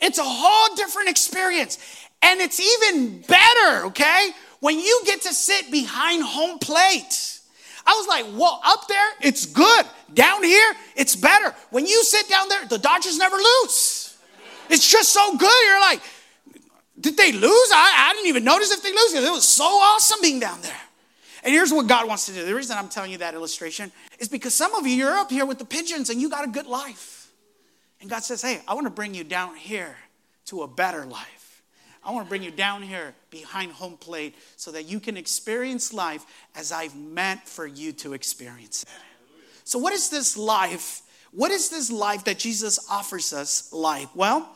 It's 0.00 0.18
a 0.18 0.24
whole 0.24 0.74
different 0.76 1.10
experience. 1.10 1.78
And 2.22 2.40
it's 2.40 2.58
even 2.58 3.20
better, 3.20 3.86
okay, 3.86 4.30
when 4.60 4.78
you 4.78 5.02
get 5.04 5.22
to 5.22 5.34
sit 5.34 5.70
behind 5.70 6.22
home 6.22 6.58
plate. 6.58 7.33
I 7.86 7.94
was 7.94 8.06
like, 8.06 8.26
well, 8.38 8.60
up 8.64 8.88
there, 8.88 9.08
it's 9.20 9.46
good. 9.46 9.86
Down 10.12 10.42
here, 10.42 10.72
it's 10.96 11.16
better. 11.16 11.54
When 11.70 11.86
you 11.86 12.02
sit 12.04 12.28
down 12.28 12.48
there, 12.48 12.64
the 12.66 12.78
Dodgers 12.78 13.18
never 13.18 13.36
lose. 13.36 14.16
It's 14.70 14.90
just 14.90 15.12
so 15.12 15.36
good. 15.36 15.66
You're 15.66 15.80
like, 15.80 16.00
did 16.98 17.16
they 17.16 17.32
lose? 17.32 17.70
I, 17.72 18.08
I 18.10 18.12
didn't 18.14 18.28
even 18.28 18.44
notice 18.44 18.70
if 18.70 18.82
they 18.82 18.90
lose. 18.90 19.12
because 19.12 19.24
It 19.26 19.32
was 19.32 19.46
so 19.46 19.64
awesome 19.64 20.20
being 20.22 20.40
down 20.40 20.60
there. 20.62 20.80
And 21.42 21.52
here's 21.52 21.72
what 21.72 21.86
God 21.86 22.08
wants 22.08 22.24
to 22.26 22.32
do. 22.32 22.44
The 22.44 22.54
reason 22.54 22.78
I'm 22.78 22.88
telling 22.88 23.12
you 23.12 23.18
that 23.18 23.34
illustration 23.34 23.92
is 24.18 24.28
because 24.28 24.54
some 24.54 24.74
of 24.74 24.86
you, 24.86 24.94
you're 24.94 25.14
up 25.14 25.30
here 25.30 25.44
with 25.44 25.58
the 25.58 25.66
pigeons 25.66 26.08
and 26.08 26.20
you 26.20 26.30
got 26.30 26.44
a 26.44 26.48
good 26.48 26.66
life. 26.66 27.30
And 28.00 28.08
God 28.08 28.24
says, 28.24 28.40
hey, 28.40 28.62
I 28.66 28.74
want 28.74 28.86
to 28.86 28.90
bring 28.90 29.14
you 29.14 29.24
down 29.24 29.56
here 29.56 29.96
to 30.46 30.62
a 30.62 30.68
better 30.68 31.04
life. 31.04 31.33
I 32.04 32.12
want 32.12 32.26
to 32.26 32.28
bring 32.28 32.42
you 32.42 32.50
down 32.50 32.82
here 32.82 33.14
behind 33.30 33.72
home 33.72 33.96
plate 33.96 34.34
so 34.56 34.70
that 34.72 34.84
you 34.84 35.00
can 35.00 35.16
experience 35.16 35.92
life 35.92 36.24
as 36.54 36.70
I've 36.70 36.94
meant 36.94 37.48
for 37.48 37.66
you 37.66 37.92
to 37.92 38.12
experience 38.12 38.82
it. 38.82 38.88
So, 39.64 39.78
what 39.78 39.92
is 39.92 40.10
this 40.10 40.36
life? 40.36 41.00
What 41.32 41.50
is 41.50 41.70
this 41.70 41.90
life 41.90 42.24
that 42.24 42.38
Jesus 42.38 42.78
offers 42.90 43.32
us 43.32 43.72
like? 43.72 44.08
Well, 44.14 44.48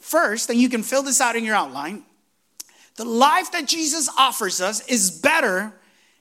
first, 0.00 0.50
and 0.50 0.60
you 0.60 0.68
can 0.68 0.82
fill 0.82 1.02
this 1.02 1.20
out 1.20 1.36
in 1.36 1.44
your 1.44 1.54
outline, 1.54 2.02
the 2.96 3.04
life 3.04 3.52
that 3.52 3.66
Jesus 3.66 4.08
offers 4.18 4.60
us 4.60 4.86
is 4.86 5.10
better 5.10 5.72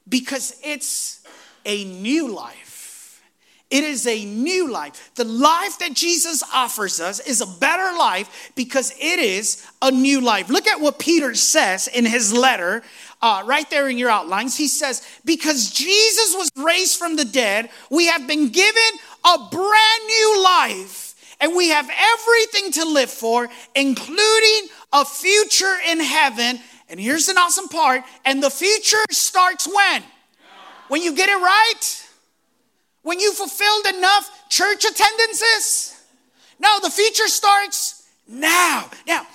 because 0.08 0.60
it's 0.64 1.26
a 1.66 1.84
new 1.84 2.34
life. 2.34 2.69
It 3.70 3.84
is 3.84 4.08
a 4.08 4.26
new 4.26 4.72
life. 4.72 5.12
The 5.14 5.26
life 5.26 5.78
that 5.78 5.94
Jesus 5.94 6.42
offers 6.54 7.00
us 7.00 7.20
is 7.20 7.40
a 7.40 7.46
better 7.46 7.96
life 7.98 8.52
because 8.56 8.92
it 9.00 9.20
is 9.20 9.64
a 9.82 9.92
new 9.92 10.22
life. 10.22 10.50
Look 10.50 10.68
at 10.68 10.82
what 10.82 10.98
Peter 10.98 11.36
says 11.36 11.88
in 11.88 12.06
his 12.06 12.34
letter, 12.34 12.82
uh, 13.22 13.44
right 13.46 13.70
there 13.70 13.88
in 13.88 14.00
your 14.00 14.10
outlines. 14.10 14.58
He 14.58 14.68
says, 14.68 15.08
Because 15.24 15.70
Jesus 15.70 16.34
was 16.36 16.50
raised 16.56 16.98
from 16.98 17.16
the 17.16 17.26
dead, 17.26 17.70
we 17.92 18.08
have 18.08 18.26
been 18.26 18.50
given 18.50 18.92
a 19.24 19.38
brand 19.52 20.04
new 20.08 20.44
life, 20.44 21.36
and 21.40 21.56
we 21.56 21.70
have 21.70 21.88
everything 21.96 22.72
to 22.72 22.86
live 22.86 23.12
for, 23.12 23.50
including 23.76 24.70
a 24.92 25.06
future 25.06 25.76
in 25.88 26.00
heaven. 26.00 26.60
And 26.90 27.00
here's 27.00 27.30
an 27.30 27.38
awesome 27.38 27.68
part 27.68 28.02
and 28.26 28.42
the 28.42 28.50
future 28.50 28.98
starts 29.12 29.68
when? 29.68 30.04
When 30.88 31.04
you 31.04 31.16
get 31.16 31.30
it 31.30 31.38
right 31.38 32.09
when 33.04 33.20
you 33.20 33.34
fulfilled 33.34 33.86
enough 33.96 34.30
church 34.50 34.86
attendances? 34.86 35.96
No, 36.60 36.80
the 36.82 36.90
future 36.90 37.28
starts 37.28 38.08
now. 38.28 38.90
Now, 39.08 39.26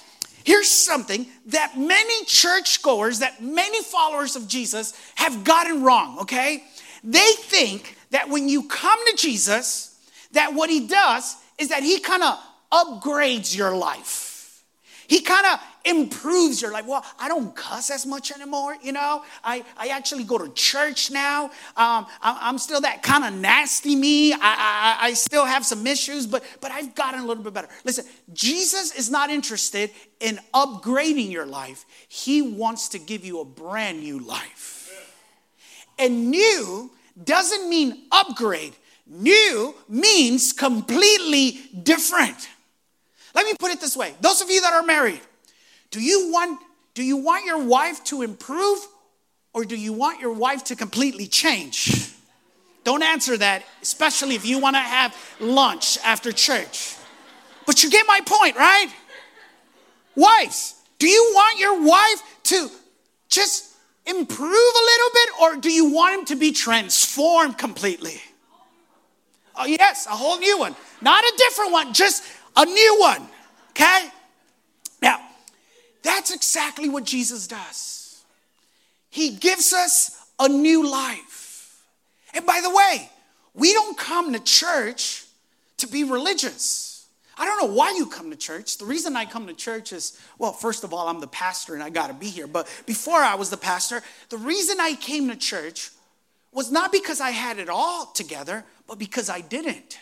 here's 0.44 0.68
something 0.68 1.26
that 1.46 1.78
many 1.78 2.24
churchgoers, 2.26 3.20
that 3.20 3.42
many 3.42 3.82
followers 3.82 4.36
of 4.36 4.46
Jesus 4.46 4.92
have 5.14 5.44
gotten 5.44 5.82
wrong, 5.82 6.18
okay? 6.20 6.64
They 7.02 7.32
think 7.38 7.96
that 8.10 8.28
when 8.28 8.48
you 8.48 8.68
come 8.68 8.98
to 9.06 9.16
Jesus, 9.16 9.98
that 10.32 10.54
what 10.54 10.70
he 10.70 10.86
does 10.86 11.36
is 11.58 11.68
that 11.68 11.82
he 11.82 12.00
kind 12.00 12.22
of 12.22 12.38
upgrades 12.72 13.56
your 13.56 13.74
life. 13.76 14.62
He 15.06 15.20
kind 15.20 15.46
of 15.46 15.60
improves 15.84 16.62
your 16.62 16.72
life. 16.72 16.86
Well, 16.86 17.04
I 17.18 17.28
don't 17.28 17.54
cuss 17.54 17.90
as 17.90 18.06
much 18.06 18.32
anymore, 18.32 18.76
you 18.82 18.92
know. 18.92 19.22
I, 19.42 19.64
I 19.76 19.88
actually 19.88 20.24
go 20.24 20.38
to 20.38 20.52
church 20.54 21.10
now. 21.10 21.44
Um, 21.76 22.06
I, 22.22 22.48
am 22.48 22.58
still 22.58 22.80
that 22.80 23.02
kind 23.02 23.24
of 23.24 23.34
nasty 23.34 23.94
me. 23.94 24.32
I, 24.32 24.38
I, 24.40 24.96
I 25.08 25.12
still 25.14 25.44
have 25.44 25.64
some 25.64 25.86
issues, 25.86 26.26
but, 26.26 26.44
but 26.60 26.70
I've 26.70 26.94
gotten 26.94 27.20
a 27.20 27.26
little 27.26 27.42
bit 27.42 27.52
better. 27.52 27.68
Listen, 27.84 28.04
Jesus 28.32 28.94
is 28.94 29.10
not 29.10 29.30
interested 29.30 29.90
in 30.20 30.38
upgrading 30.54 31.30
your 31.30 31.46
life, 31.46 31.84
He 32.08 32.40
wants 32.40 32.88
to 32.90 32.98
give 32.98 33.24
you 33.24 33.40
a 33.40 33.44
brand 33.44 34.00
new 34.00 34.18
life. 34.20 34.72
And 35.98 36.30
new 36.30 36.90
doesn't 37.22 37.68
mean 37.68 38.04
upgrade, 38.10 38.74
new 39.06 39.74
means 39.88 40.52
completely 40.52 41.60
different. 41.82 42.48
Let 43.34 43.46
me 43.46 43.54
put 43.58 43.70
it 43.70 43.80
this 43.80 43.96
way 43.96 44.14
those 44.20 44.40
of 44.40 44.50
you 44.50 44.60
that 44.62 44.72
are 44.72 44.82
married, 44.82 45.20
do 45.94 46.00
you 46.00 46.32
want, 46.32 46.60
do 46.94 47.04
you 47.04 47.16
want 47.16 47.46
your 47.46 47.64
wife 47.64 48.02
to 48.02 48.22
improve 48.22 48.84
or 49.52 49.64
do 49.64 49.76
you 49.76 49.92
want 49.92 50.20
your 50.20 50.32
wife 50.32 50.64
to 50.64 50.74
completely 50.74 51.28
change? 51.28 52.10
Don't 52.82 53.04
answer 53.04 53.36
that, 53.36 53.62
especially 53.80 54.34
if 54.34 54.44
you 54.44 54.58
want 54.58 54.74
to 54.74 54.80
have 54.80 55.16
lunch 55.38 55.96
after 55.98 56.32
church. 56.32 56.96
But 57.64 57.84
you 57.84 57.90
get 57.90 58.08
my 58.08 58.18
point, 58.26 58.56
right? 58.56 58.88
Wives, 60.16 60.74
do 60.98 61.06
you 61.06 61.30
want 61.32 61.60
your 61.60 61.86
wife 61.86 62.22
to 62.42 62.68
just 63.28 63.76
improve 64.04 64.40
a 64.42 64.84
little 64.90 65.10
bit 65.14 65.28
or 65.42 65.56
do 65.60 65.70
you 65.70 65.92
want 65.92 66.18
him 66.18 66.24
to 66.26 66.34
be 66.34 66.50
transformed 66.50 67.56
completely? 67.56 68.20
Oh, 69.54 69.66
yes, 69.66 70.06
a 70.06 70.10
whole 70.10 70.38
new 70.38 70.58
one. 70.58 70.74
Not 71.00 71.22
a 71.22 71.32
different 71.36 71.70
one, 71.70 71.94
just 71.94 72.24
a 72.56 72.64
new 72.64 72.96
one. 72.98 73.28
Okay? 73.70 74.08
Now, 75.00 75.20
that's 76.04 76.32
exactly 76.32 76.88
what 76.88 77.04
Jesus 77.04 77.48
does. 77.48 78.22
He 79.10 79.30
gives 79.30 79.72
us 79.72 80.24
a 80.38 80.48
new 80.48 80.88
life. 80.88 81.82
And 82.34 82.46
by 82.46 82.60
the 82.62 82.70
way, 82.70 83.10
we 83.54 83.72
don't 83.72 83.96
come 83.96 84.32
to 84.32 84.40
church 84.40 85.24
to 85.78 85.88
be 85.88 86.04
religious. 86.04 87.06
I 87.36 87.46
don't 87.46 87.58
know 87.58 87.74
why 87.74 87.94
you 87.96 88.06
come 88.06 88.30
to 88.30 88.36
church. 88.36 88.78
The 88.78 88.84
reason 88.84 89.16
I 89.16 89.24
come 89.24 89.46
to 89.46 89.54
church 89.54 89.92
is, 89.92 90.20
well, 90.38 90.52
first 90.52 90.84
of 90.84 90.92
all, 90.92 91.08
I'm 91.08 91.20
the 91.20 91.26
pastor 91.26 91.74
and 91.74 91.82
I 91.82 91.90
got 91.90 92.08
to 92.08 92.14
be 92.14 92.28
here. 92.28 92.46
But 92.46 92.68
before 92.86 93.18
I 93.18 93.34
was 93.34 93.50
the 93.50 93.56
pastor, 93.56 94.02
the 94.28 94.38
reason 94.38 94.78
I 94.80 94.94
came 94.94 95.28
to 95.28 95.36
church 95.36 95.90
was 96.52 96.70
not 96.70 96.92
because 96.92 97.20
I 97.20 97.30
had 97.30 97.58
it 97.58 97.68
all 97.68 98.06
together, 98.06 98.64
but 98.86 98.98
because 98.98 99.28
I 99.28 99.40
didn't. 99.40 99.98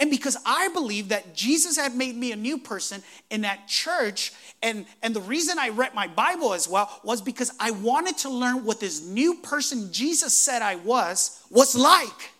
And 0.00 0.10
because 0.10 0.36
I 0.46 0.68
believe 0.68 1.08
that 1.08 1.34
Jesus 1.34 1.76
had 1.76 1.94
made 1.94 2.16
me 2.16 2.30
a 2.30 2.36
new 2.36 2.58
person 2.58 3.02
in 3.30 3.40
that 3.40 3.66
church, 3.66 4.32
and, 4.62 4.86
and 5.02 5.14
the 5.14 5.20
reason 5.20 5.58
I 5.58 5.70
read 5.70 5.94
my 5.94 6.06
Bible 6.06 6.54
as 6.54 6.68
well 6.68 7.00
was 7.02 7.20
because 7.20 7.50
I 7.58 7.72
wanted 7.72 8.16
to 8.18 8.30
learn 8.30 8.64
what 8.64 8.78
this 8.78 9.04
new 9.04 9.34
person 9.36 9.92
Jesus 9.92 10.36
said 10.36 10.62
I 10.62 10.76
was 10.76 11.42
was 11.50 11.74
like. 11.74 12.32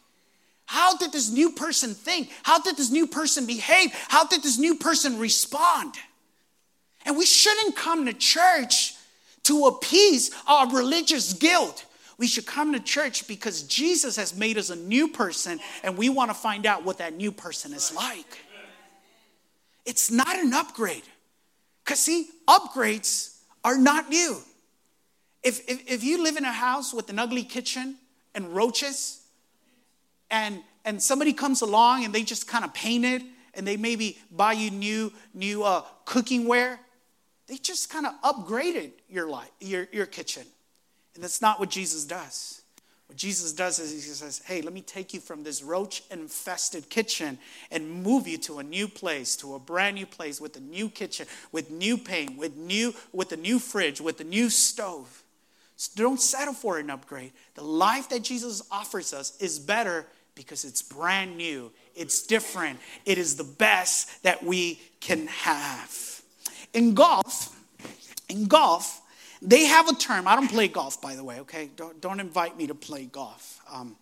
How 0.67 0.97
did 0.99 1.13
this 1.13 1.31
new 1.31 1.53
person 1.53 1.95
think? 1.95 2.31
How 2.43 2.61
did 2.61 2.77
this 2.77 2.91
new 2.91 3.07
person 3.07 3.47
behave? 3.47 3.91
How 4.09 4.27
did 4.27 4.43
this 4.43 4.59
new 4.59 4.75
person 4.75 5.19
respond? 5.19 5.95
And 7.07 7.17
we 7.17 7.25
shouldn't 7.25 7.75
come 7.75 8.05
to 8.05 8.13
church 8.13 8.95
to 9.45 9.65
appease 9.65 10.31
our 10.47 10.71
religious 10.71 11.33
guilt. 11.33 11.87
We 12.19 12.27
should 12.27 12.47
come 12.47 12.73
to 12.73 12.81
church 12.81 13.29
because 13.29 13.63
Jesus 13.63 14.17
has 14.17 14.37
made 14.37 14.59
us 14.59 14.71
a 14.71 14.77
new 14.77 15.09
person 15.09 15.61
and 15.85 15.97
we 15.97 16.09
want 16.09 16.31
to 16.31 16.35
find 16.35 16.67
out 16.67 16.85
what 16.85 16.99
that 16.99 17.15
new 17.15 17.31
person 17.31 17.73
is 17.73 17.95
like. 17.95 18.39
It's 19.87 20.11
not 20.11 20.37
an 20.37 20.53
upgrade. 20.53 21.05
Because, 21.85 22.01
see, 22.01 22.29
upgrades 22.47 23.39
are 23.65 23.79
not 23.79 24.11
new. 24.11 24.37
If, 25.43 25.67
if, 25.69 25.91
if 25.91 26.05
you 26.05 26.23
live 26.23 26.37
in 26.37 26.45
a 26.45 26.53
house 26.53 26.93
with 26.93 27.09
an 27.09 27.19
ugly 27.19 27.45
kitchen 27.45 27.97
and 28.35 28.55
roaches, 28.55 29.23
and, 30.31 30.63
and 30.85 31.03
somebody 31.03 31.33
comes 31.33 31.63
along 31.63 32.05
and 32.05 32.13
they 32.15 32.23
just 32.23 32.47
kind 32.47 32.65
of 32.65 32.75
paint 32.75 33.05
it 33.05 33.23
and 33.55 33.67
they 33.67 33.77
maybe 33.77 34.19
buy 34.31 34.53
you 34.53 34.71
new, 34.71 35.13
new 35.33 35.63
uh, 35.63 35.83
cooking 36.05 36.47
ware, 36.47 36.79
they 37.47 37.57
just 37.57 37.91
kind 37.91 38.07
of 38.07 38.13
upgraded 38.23 38.91
your 39.09 39.29
life, 39.29 39.51
your, 39.61 39.89
your 39.93 40.07
kitchen. 40.07 40.45
And 41.19 41.25
that's 41.25 41.43
not 41.43 41.59
what 41.59 41.69
Jesus 41.69 42.05
does. 42.05 42.63
What 43.09 43.19
Jesus 43.19 43.53
does 43.53 43.81
is 43.81 43.91
he 43.91 43.99
says, 43.99 44.41
Hey, 44.45 44.63
let 44.63 44.73
me 44.73 44.83
take 44.83 45.13
you 45.13 45.19
from 45.19 45.43
this 45.43 45.65
roach 45.65 46.05
infested 46.13 46.89
kitchen 46.91 47.39
and 47.73 48.05
move 48.05 48.29
you 48.29 48.39
to 48.39 48.61
a 48.61 48.63
new 48.63 48.87
place, 48.87 49.35
to 49.39 49.57
a 49.57 49.59
brand 49.59 49.97
new 49.97 50.07
place 50.07 50.41
with 50.41 50.57
a 50.57 50.61
new 50.61 50.89
kitchen, 50.89 51.27
with 51.51 51.73
new 51.73 51.99
paint, 51.99 52.39
with, 52.39 52.57
new, 52.57 52.95
with 53.13 53.33
a 53.33 53.37
new 53.37 53.59
fridge, 53.59 54.01
with 54.01 54.21
a 54.21 54.25
new 54.25 54.49
stove. 54.49 55.25
So 55.75 55.91
don't 55.97 56.21
settle 56.21 56.55
for 56.55 56.79
an 56.79 56.89
upgrade. 56.89 57.33
The 57.57 57.65
life 57.65 58.09
that 58.11 58.23
Jesus 58.23 58.63
offers 58.71 59.13
us 59.13 59.37
is 59.41 59.59
better 59.59 60.07
because 60.37 60.65
it's 60.65 60.83
brand 60.83 61.37
new, 61.37 61.73
it's 61.97 62.25
different, 62.25 62.79
it 63.05 63.19
is 63.19 63.35
the 63.35 63.43
best 63.43 64.23
that 64.23 64.45
we 64.45 64.81
can 65.01 65.27
have. 65.27 66.23
In 66.73 66.95
golf, 66.95 67.61
in 68.29 68.47
golf, 68.47 69.03
they 69.41 69.65
have 69.67 69.89
a 69.89 69.95
term. 69.95 70.27
I 70.27 70.35
don't 70.35 70.51
play 70.51 70.69
golf, 70.69 71.01
by 71.01 71.15
the 71.15 71.25
way, 71.25 71.41
okay? 71.41 71.71
Don't, 71.77 72.01
don't 72.01 72.21
invite 72.21 72.57
me 72.57 72.67
to 72.67 72.75
play 72.75 73.05
golf. 73.05 73.61
Um, 73.73 73.97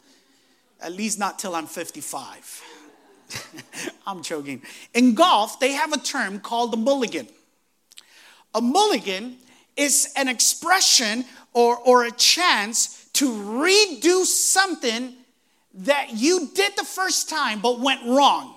at 0.81 0.93
least 0.93 1.19
not 1.19 1.39
till 1.39 1.55
I'm 1.55 1.67
55. 1.67 2.63
I'm 4.07 4.23
joking. 4.23 4.63
In 4.95 5.15
golf, 5.15 5.59
they 5.61 5.73
have 5.73 5.93
a 5.93 5.99
term 5.99 6.41
called 6.41 6.73
a 6.75 6.77
mulligan. 6.77 7.29
A 8.55 8.61
mulligan 8.61 9.37
is 9.77 10.13
an 10.17 10.29
expression 10.29 11.25
or, 11.53 11.77
or 11.77 12.05
a 12.05 12.11
chance 12.11 13.09
to 13.15 13.31
redo 13.31 14.25
something 14.25 15.15
that 15.75 16.15
you 16.15 16.51
did 16.55 16.75
the 16.77 16.85
first 16.85 17.29
time 17.29 17.61
but 17.61 17.81
went 17.81 18.03
wrong. 18.05 18.55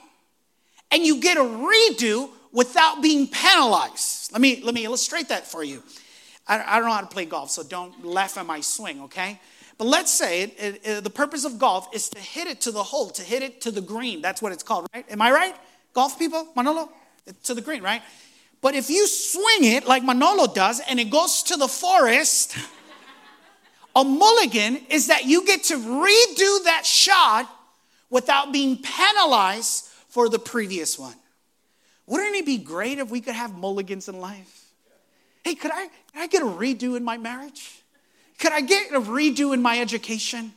And 0.92 1.06
you 1.06 1.20
get 1.20 1.38
a 1.38 1.42
redo 1.42 2.30
without 2.52 3.02
being 3.02 3.28
penalized. 3.28 4.32
Let 4.32 4.42
me, 4.42 4.62
let 4.64 4.74
me 4.74 4.86
illustrate 4.86 5.30
that 5.30 5.46
for 5.46 5.64
you. 5.64 5.84
I, 6.50 6.80
don't 6.80 6.88
know 6.88 6.96
how 6.96 7.02
to 7.02 7.08
play 7.08 7.26
golf, 7.26 7.52
so 7.52 7.64
don't 7.64 8.04
laugh 8.04 8.38
at 8.38 8.46
my 8.46 8.60
swing, 8.62 9.02
okay? 9.04 9.40
But 9.78 9.86
let's 9.86 10.12
say 10.12 10.42
it, 10.42 10.56
it, 10.60 10.82
it, 10.84 11.04
the 11.04 11.10
purpose 11.10 11.46
of 11.46 11.60
golf 11.60 11.94
is 11.94 12.10
to 12.10 12.20
hit 12.20 12.48
it 12.48 12.62
to 12.62 12.72
the 12.72 12.84
hole, 12.84 13.12
to 13.12 13.22
hit 13.22 13.44
it 13.44 13.62
to 13.62 13.72
the 13.72 13.82
green. 13.82 14.22
That's 14.22 14.42
what 14.42 14.52
it's 14.52 14.64
called, 14.64 14.88
right? 14.94 15.06
Am 15.10 15.22
I 15.22 15.32
right? 15.32 15.56
Golf 15.94 16.18
people, 16.18 16.48
Manolo? 16.56 16.90
To 17.44 17.54
the 17.54 17.62
green, 17.62 17.84
right? 17.84 18.02
But 18.62 18.76
if 18.76 18.90
you 18.90 19.08
swing 19.08 19.72
it 19.72 19.86
like 19.86 20.04
Manolo 20.04 20.48
does 20.52 20.82
and 20.90 21.00
it 21.00 21.10
goes 21.10 21.44
to 21.44 21.56
the 21.56 21.68
forest, 21.68 22.58
a 23.96 24.04
mulligan 24.04 24.82
is 24.90 25.08
that 25.08 25.26
you 25.26 25.46
get 25.46 25.64
to 25.66 25.76
redo 25.76 26.64
that 26.66 26.82
shot 26.84 27.50
without 28.10 28.52
being 28.52 28.82
penalized 28.82 29.86
for 30.10 30.28
the 30.28 30.40
previous 30.40 30.98
one. 30.98 31.16
Wouldn't 32.06 32.36
it 32.36 32.46
be 32.46 32.58
great 32.58 32.98
if 32.98 33.12
we 33.12 33.22
could 33.22 33.36
have 33.36 33.56
mulligans 33.56 34.10
in 34.10 34.20
life? 34.20 34.59
Hey, 35.44 35.56
could 35.56 35.72
I, 35.72 35.88
could 36.14 36.22
I 36.22 36.28
get 36.28 36.42
a 36.42 36.46
redo 36.46 36.96
in 36.98 37.04
my 37.04 37.18
marriage? 37.18 37.84
Could 38.40 38.52
I 38.52 38.62
get 38.62 38.92
a 38.92 39.02
redo 39.02 39.54
in 39.54 39.62
my 39.62 39.80
education? 39.80 40.54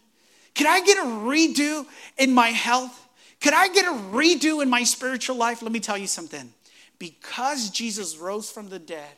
Could 0.54 0.66
I 0.66 0.80
get 0.80 0.98
a 0.98 1.06
redo 1.06 1.86
in 2.18 2.32
my 2.32 2.48
health? 2.48 2.98
Could 3.40 3.54
I 3.54 3.68
get 3.68 3.86
a 3.86 3.92
redo 4.12 4.62
in 4.62 4.70
my 4.70 4.84
spiritual 4.84 5.36
life? 5.36 5.62
Let 5.62 5.72
me 5.72 5.80
tell 5.80 5.98
you 5.98 6.06
something. 6.06 6.52
Because 6.98 7.70
Jesus 7.70 8.16
rose 8.16 8.50
from 8.50 8.68
the 8.68 8.78
dead, 8.78 9.10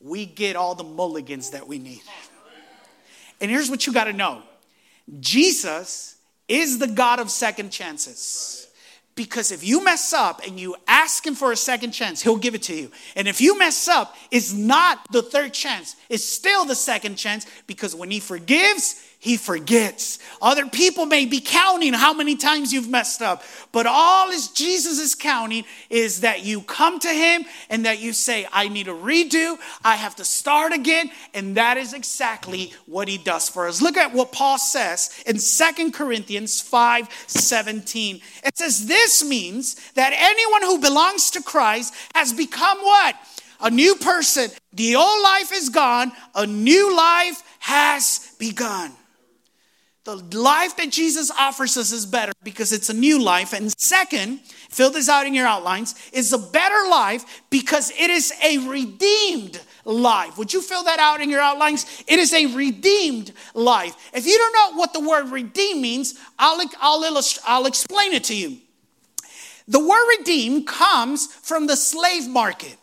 we 0.00 0.26
get 0.26 0.54
all 0.54 0.74
the 0.74 0.84
mulligans 0.84 1.50
that 1.50 1.66
we 1.66 1.78
need. 1.78 2.02
And 3.40 3.50
here's 3.50 3.68
what 3.68 3.86
you 3.86 3.92
got 3.92 4.04
to 4.04 4.12
know 4.12 4.42
Jesus 5.20 6.16
is 6.46 6.78
the 6.78 6.86
God 6.86 7.18
of 7.18 7.30
second 7.30 7.70
chances. 7.70 8.68
Because 9.14 9.52
if 9.52 9.62
you 9.62 9.84
mess 9.84 10.14
up 10.14 10.40
and 10.46 10.58
you 10.58 10.74
ask 10.88 11.26
him 11.26 11.34
for 11.34 11.52
a 11.52 11.56
second 11.56 11.90
chance, 11.90 12.22
he'll 12.22 12.36
give 12.36 12.54
it 12.54 12.62
to 12.62 12.74
you. 12.74 12.90
And 13.14 13.28
if 13.28 13.42
you 13.42 13.58
mess 13.58 13.86
up, 13.86 14.16
it's 14.30 14.54
not 14.54 15.00
the 15.12 15.22
third 15.22 15.52
chance, 15.52 15.96
it's 16.08 16.24
still 16.24 16.64
the 16.64 16.74
second 16.74 17.16
chance 17.16 17.46
because 17.66 17.94
when 17.94 18.10
he 18.10 18.20
forgives, 18.20 19.04
he 19.22 19.36
forgets. 19.36 20.18
Other 20.42 20.66
people 20.66 21.06
may 21.06 21.26
be 21.26 21.40
counting 21.40 21.92
how 21.92 22.12
many 22.12 22.34
times 22.34 22.72
you've 22.72 22.88
messed 22.88 23.22
up, 23.22 23.44
but 23.70 23.86
all 23.86 24.30
is 24.30 24.48
Jesus 24.48 24.98
is 24.98 25.14
counting 25.14 25.64
is 25.88 26.22
that 26.22 26.44
you 26.44 26.60
come 26.62 26.98
to 26.98 27.08
him 27.08 27.44
and 27.70 27.86
that 27.86 28.00
you 28.00 28.14
say, 28.14 28.48
I 28.52 28.66
need 28.66 28.88
a 28.88 28.92
redo, 28.92 29.58
I 29.84 29.94
have 29.94 30.16
to 30.16 30.24
start 30.24 30.72
again, 30.72 31.08
and 31.34 31.56
that 31.56 31.76
is 31.76 31.92
exactly 31.92 32.72
what 32.86 33.06
he 33.06 33.16
does 33.16 33.48
for 33.48 33.68
us. 33.68 33.80
Look 33.80 33.96
at 33.96 34.12
what 34.12 34.32
Paul 34.32 34.58
says 34.58 35.22
in 35.24 35.38
Second 35.38 35.92
Corinthians 35.92 36.60
5 36.60 37.06
17. 37.28 38.20
It 38.42 38.58
says, 38.58 38.88
This 38.88 39.24
means 39.24 39.76
that 39.92 40.12
anyone 40.16 40.62
who 40.62 40.80
belongs 40.80 41.30
to 41.30 41.42
Christ 41.42 41.94
has 42.16 42.32
become 42.32 42.78
what? 42.78 43.14
A 43.60 43.70
new 43.70 43.94
person. 43.94 44.50
The 44.72 44.96
old 44.96 45.22
life 45.22 45.52
is 45.54 45.68
gone, 45.68 46.10
a 46.34 46.44
new 46.44 46.96
life 46.96 47.40
has 47.60 48.34
begun. 48.40 48.90
The 50.04 50.16
life 50.36 50.76
that 50.78 50.90
Jesus 50.90 51.30
offers 51.30 51.76
us 51.76 51.92
is 51.92 52.06
better 52.06 52.32
because 52.42 52.72
it's 52.72 52.88
a 52.88 52.94
new 52.94 53.22
life. 53.22 53.52
And 53.52 53.72
second, 53.78 54.40
fill 54.68 54.90
this 54.90 55.08
out 55.08 55.26
in 55.26 55.34
your 55.34 55.46
outlines, 55.46 55.94
is 56.12 56.32
a 56.32 56.38
better 56.38 56.88
life 56.90 57.42
because 57.50 57.92
it 57.92 58.10
is 58.10 58.32
a 58.42 58.58
redeemed 58.66 59.60
life. 59.84 60.38
Would 60.38 60.52
you 60.52 60.60
fill 60.60 60.84
that 60.84 60.98
out 60.98 61.20
in 61.20 61.30
your 61.30 61.40
outlines? 61.40 61.86
It 62.08 62.18
is 62.18 62.32
a 62.32 62.46
redeemed 62.46 63.32
life. 63.54 63.94
If 64.12 64.26
you 64.26 64.36
don't 64.36 64.52
know 64.52 64.78
what 64.78 64.92
the 64.92 65.00
word 65.00 65.30
redeem 65.30 65.80
means, 65.80 66.18
I'll, 66.38 66.60
I'll, 66.80 67.22
I'll 67.44 67.66
explain 67.66 68.12
it 68.12 68.24
to 68.24 68.34
you. 68.34 68.58
The 69.68 69.78
word 69.78 70.18
redeem 70.18 70.64
comes 70.64 71.26
from 71.26 71.68
the 71.68 71.76
slave 71.76 72.28
market. 72.28 72.76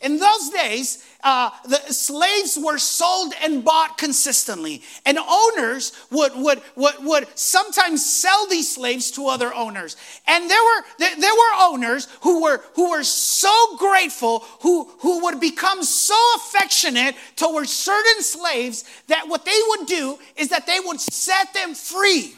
In 0.00 0.18
those 0.18 0.50
days, 0.50 1.06
uh, 1.24 1.50
the 1.64 1.78
slaves 1.92 2.58
were 2.62 2.76
sold 2.78 3.32
and 3.42 3.64
bought 3.64 3.96
consistently, 3.96 4.82
and 5.06 5.18
owners 5.18 5.92
would, 6.10 6.32
would, 6.36 6.60
would, 6.76 6.94
would 7.00 7.26
sometimes 7.36 8.04
sell 8.04 8.46
these 8.46 8.74
slaves 8.74 9.10
to 9.12 9.26
other 9.28 9.52
owners. 9.54 9.96
And 10.28 10.48
there 10.50 10.62
were, 10.62 10.84
there, 10.98 11.16
there 11.18 11.32
were 11.32 11.62
owners 11.62 12.08
who 12.20 12.42
were, 12.42 12.62
who 12.74 12.90
were 12.90 13.02
so 13.02 13.76
grateful, 13.78 14.40
who, 14.60 14.84
who 15.00 15.24
would 15.24 15.40
become 15.40 15.82
so 15.82 16.14
affectionate 16.36 17.16
towards 17.36 17.72
certain 17.72 18.22
slaves 18.22 18.84
that 19.08 19.26
what 19.26 19.46
they 19.46 19.58
would 19.68 19.86
do 19.86 20.18
is 20.36 20.50
that 20.50 20.66
they 20.66 20.78
would 20.84 21.00
set 21.00 21.54
them 21.54 21.74
free. 21.74 22.34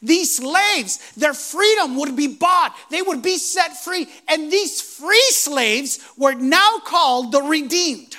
These 0.00 0.36
slaves, 0.36 1.12
their 1.16 1.34
freedom 1.34 1.96
would 1.96 2.14
be 2.14 2.28
bought. 2.28 2.76
They 2.88 3.02
would 3.02 3.20
be 3.20 3.36
set 3.36 3.82
free. 3.82 4.06
And 4.28 4.50
these 4.52 4.80
free 4.80 5.26
slaves 5.30 5.98
were 6.16 6.34
now 6.34 6.78
called 6.84 7.32
the 7.32 7.42
redeemed. 7.42 8.16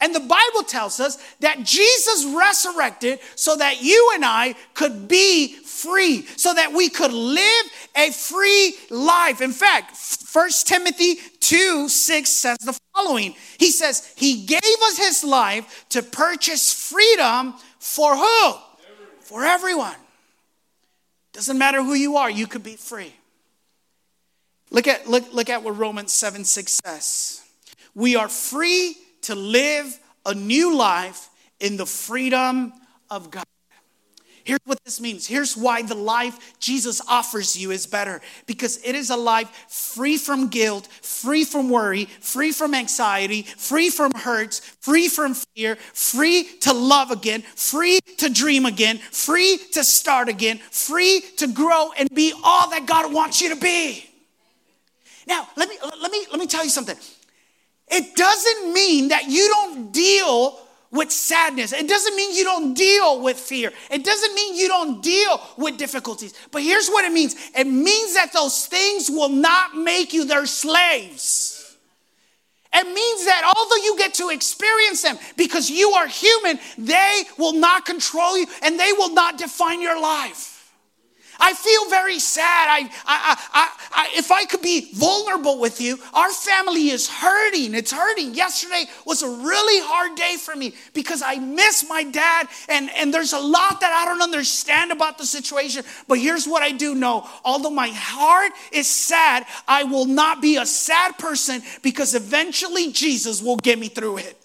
And 0.00 0.14
the 0.14 0.20
Bible 0.20 0.62
tells 0.66 0.98
us 0.98 1.18
that 1.40 1.62
Jesus 1.62 2.24
resurrected 2.24 3.18
so 3.34 3.54
that 3.56 3.82
you 3.82 4.12
and 4.14 4.24
I 4.24 4.54
could 4.72 5.08
be 5.08 5.54
free, 5.54 6.24
so 6.36 6.54
that 6.54 6.72
we 6.72 6.88
could 6.88 7.12
live 7.12 7.66
a 7.94 8.10
free 8.10 8.74
life. 8.88 9.42
In 9.42 9.52
fact, 9.52 9.96
1 10.32 10.50
Timothy 10.64 11.16
2 11.40 11.88
6 11.88 12.30
says 12.30 12.58
the 12.58 12.78
following 12.94 13.34
He 13.58 13.70
says, 13.70 14.10
He 14.16 14.46
gave 14.46 14.60
us 14.84 14.96
His 14.96 15.22
life 15.22 15.84
to 15.90 16.02
purchase 16.02 16.72
freedom 16.72 17.54
for 17.78 18.16
who? 18.16 18.54
For 19.20 19.44
everyone. 19.44 19.96
Doesn't 21.34 21.58
matter 21.58 21.82
who 21.82 21.94
you 21.94 22.16
are, 22.16 22.30
you 22.30 22.46
could 22.46 22.62
be 22.62 22.76
free. 22.76 23.12
Look 24.70 24.88
at, 24.88 25.08
look, 25.08 25.32
look 25.32 25.50
at 25.50 25.62
what 25.62 25.76
Romans 25.76 26.12
7 26.12 26.44
6 26.44 26.80
says. 26.84 27.42
We 27.94 28.16
are 28.16 28.28
free 28.28 28.96
to 29.30 29.36
live 29.36 29.98
a 30.26 30.34
new 30.34 30.76
life 30.76 31.28
in 31.60 31.76
the 31.76 31.86
freedom 31.86 32.72
of 33.08 33.30
God. 33.30 33.44
Here's 34.42 34.60
what 34.64 34.82
this 34.84 35.00
means. 35.00 35.24
Here's 35.24 35.56
why 35.56 35.82
the 35.82 35.94
life 35.94 36.58
Jesus 36.58 37.00
offers 37.06 37.56
you 37.56 37.70
is 37.70 37.86
better 37.86 38.20
because 38.46 38.82
it 38.84 38.96
is 38.96 39.10
a 39.10 39.16
life 39.16 39.48
free 39.68 40.16
from 40.16 40.48
guilt, 40.48 40.88
free 40.88 41.44
from 41.44 41.68
worry, 41.68 42.06
free 42.06 42.50
from 42.50 42.74
anxiety, 42.74 43.42
free 43.42 43.90
from 43.90 44.10
hurts, 44.12 44.58
free 44.80 45.06
from 45.06 45.34
fear, 45.54 45.76
free 45.76 46.44
to 46.62 46.72
love 46.72 47.12
again, 47.12 47.42
free 47.54 48.00
to 48.16 48.28
dream 48.28 48.66
again, 48.66 48.98
free 48.98 49.58
to 49.72 49.84
start 49.84 50.28
again, 50.28 50.58
free 50.72 51.22
to 51.36 51.46
grow 51.46 51.92
and 51.96 52.08
be 52.12 52.32
all 52.42 52.70
that 52.70 52.86
God 52.86 53.12
wants 53.12 53.40
you 53.40 53.54
to 53.54 53.60
be. 53.60 54.04
Now, 55.28 55.46
let 55.56 55.68
me 55.68 55.76
let 55.82 56.10
me 56.10 56.26
let 56.32 56.40
me 56.40 56.48
tell 56.48 56.64
you 56.64 56.70
something. 56.70 56.96
It 57.90 58.14
doesn't 58.14 58.72
mean 58.72 59.08
that 59.08 59.24
you 59.28 59.48
don't 59.48 59.92
deal 59.92 60.60
with 60.90 61.12
sadness. 61.12 61.72
It 61.72 61.88
doesn't 61.88 62.16
mean 62.16 62.34
you 62.34 62.44
don't 62.44 62.74
deal 62.74 63.20
with 63.20 63.38
fear. 63.38 63.72
It 63.90 64.04
doesn't 64.04 64.34
mean 64.34 64.56
you 64.56 64.68
don't 64.68 65.02
deal 65.02 65.40
with 65.56 65.76
difficulties. 65.76 66.34
But 66.50 66.62
here's 66.62 66.88
what 66.88 67.04
it 67.04 67.12
means 67.12 67.36
it 67.56 67.66
means 67.66 68.14
that 68.14 68.32
those 68.32 68.66
things 68.66 69.08
will 69.08 69.28
not 69.28 69.76
make 69.76 70.12
you 70.12 70.24
their 70.24 70.46
slaves. 70.46 71.76
It 72.72 72.86
means 72.86 73.24
that 73.24 73.52
although 73.56 73.82
you 73.82 73.98
get 73.98 74.14
to 74.14 74.28
experience 74.30 75.02
them 75.02 75.18
because 75.36 75.68
you 75.70 75.90
are 75.90 76.06
human, 76.06 76.60
they 76.78 77.24
will 77.36 77.54
not 77.54 77.84
control 77.84 78.38
you 78.38 78.46
and 78.62 78.78
they 78.78 78.92
will 78.92 79.12
not 79.12 79.38
define 79.38 79.82
your 79.82 80.00
life. 80.00 80.49
I 81.40 81.54
feel 81.54 81.88
very 81.88 82.18
sad. 82.18 82.68
I, 82.68 82.90
I, 83.06 83.36
I, 83.52 83.70
I, 83.92 84.08
if 84.16 84.30
I 84.30 84.44
could 84.44 84.62
be 84.62 84.92
vulnerable 84.92 85.58
with 85.58 85.80
you, 85.80 85.98
our 86.12 86.30
family 86.30 86.90
is 86.90 87.08
hurting. 87.08 87.74
It's 87.74 87.92
hurting. 87.92 88.34
Yesterday 88.34 88.84
was 89.06 89.22
a 89.22 89.28
really 89.28 89.86
hard 89.86 90.16
day 90.16 90.36
for 90.38 90.54
me 90.54 90.74
because 90.92 91.22
I 91.24 91.36
miss 91.36 91.88
my 91.88 92.04
dad, 92.04 92.48
and, 92.68 92.90
and 92.94 93.12
there's 93.12 93.32
a 93.32 93.38
lot 93.38 93.80
that 93.80 93.92
I 93.92 94.04
don't 94.04 94.22
understand 94.22 94.92
about 94.92 95.18
the 95.18 95.24
situation. 95.24 95.84
But 96.06 96.18
here's 96.18 96.46
what 96.46 96.62
I 96.62 96.72
do 96.72 96.94
know 96.94 97.28
although 97.44 97.70
my 97.70 97.88
heart 97.88 98.52
is 98.72 98.88
sad, 98.88 99.46
I 99.66 99.84
will 99.84 100.06
not 100.06 100.42
be 100.42 100.56
a 100.56 100.66
sad 100.66 101.18
person 101.18 101.62
because 101.82 102.14
eventually 102.14 102.92
Jesus 102.92 103.42
will 103.42 103.56
get 103.56 103.78
me 103.78 103.88
through 103.88 104.18
it. 104.18 104.36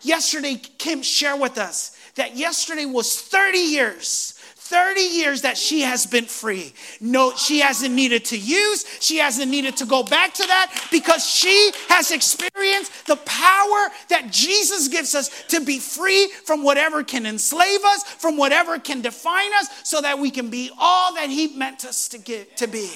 Yesterday, 0.00 0.56
Kim 0.78 1.02
shared 1.02 1.40
with 1.40 1.58
us 1.58 1.96
that 2.14 2.36
yesterday 2.36 2.84
was 2.84 3.20
30 3.20 3.58
years 3.58 4.37
30 4.68 5.00
years 5.00 5.42
that 5.42 5.56
she 5.56 5.80
has 5.80 6.04
been 6.04 6.26
free. 6.26 6.74
No, 7.00 7.34
she 7.34 7.60
hasn't 7.60 7.94
needed 7.94 8.26
to 8.26 8.36
use, 8.36 8.84
she 9.00 9.16
hasn't 9.16 9.50
needed 9.50 9.78
to 9.78 9.86
go 9.86 10.02
back 10.02 10.34
to 10.34 10.46
that 10.46 10.88
because 10.90 11.26
she 11.26 11.72
has 11.88 12.10
experienced 12.10 13.06
the 13.06 13.16
power 13.16 13.88
that 14.10 14.28
Jesus 14.30 14.88
gives 14.88 15.14
us 15.14 15.30
to 15.48 15.64
be 15.64 15.78
free 15.78 16.28
from 16.44 16.62
whatever 16.62 17.02
can 17.02 17.24
enslave 17.24 17.80
us, 17.82 18.02
from 18.02 18.36
whatever 18.36 18.78
can 18.78 19.00
define 19.00 19.52
us, 19.54 19.68
so 19.84 20.02
that 20.02 20.18
we 20.18 20.30
can 20.30 20.50
be 20.50 20.70
all 20.78 21.14
that 21.14 21.30
He 21.30 21.56
meant 21.56 21.86
us 21.86 22.08
to 22.08 22.18
get 22.18 22.58
to 22.58 22.66
be. 22.66 22.90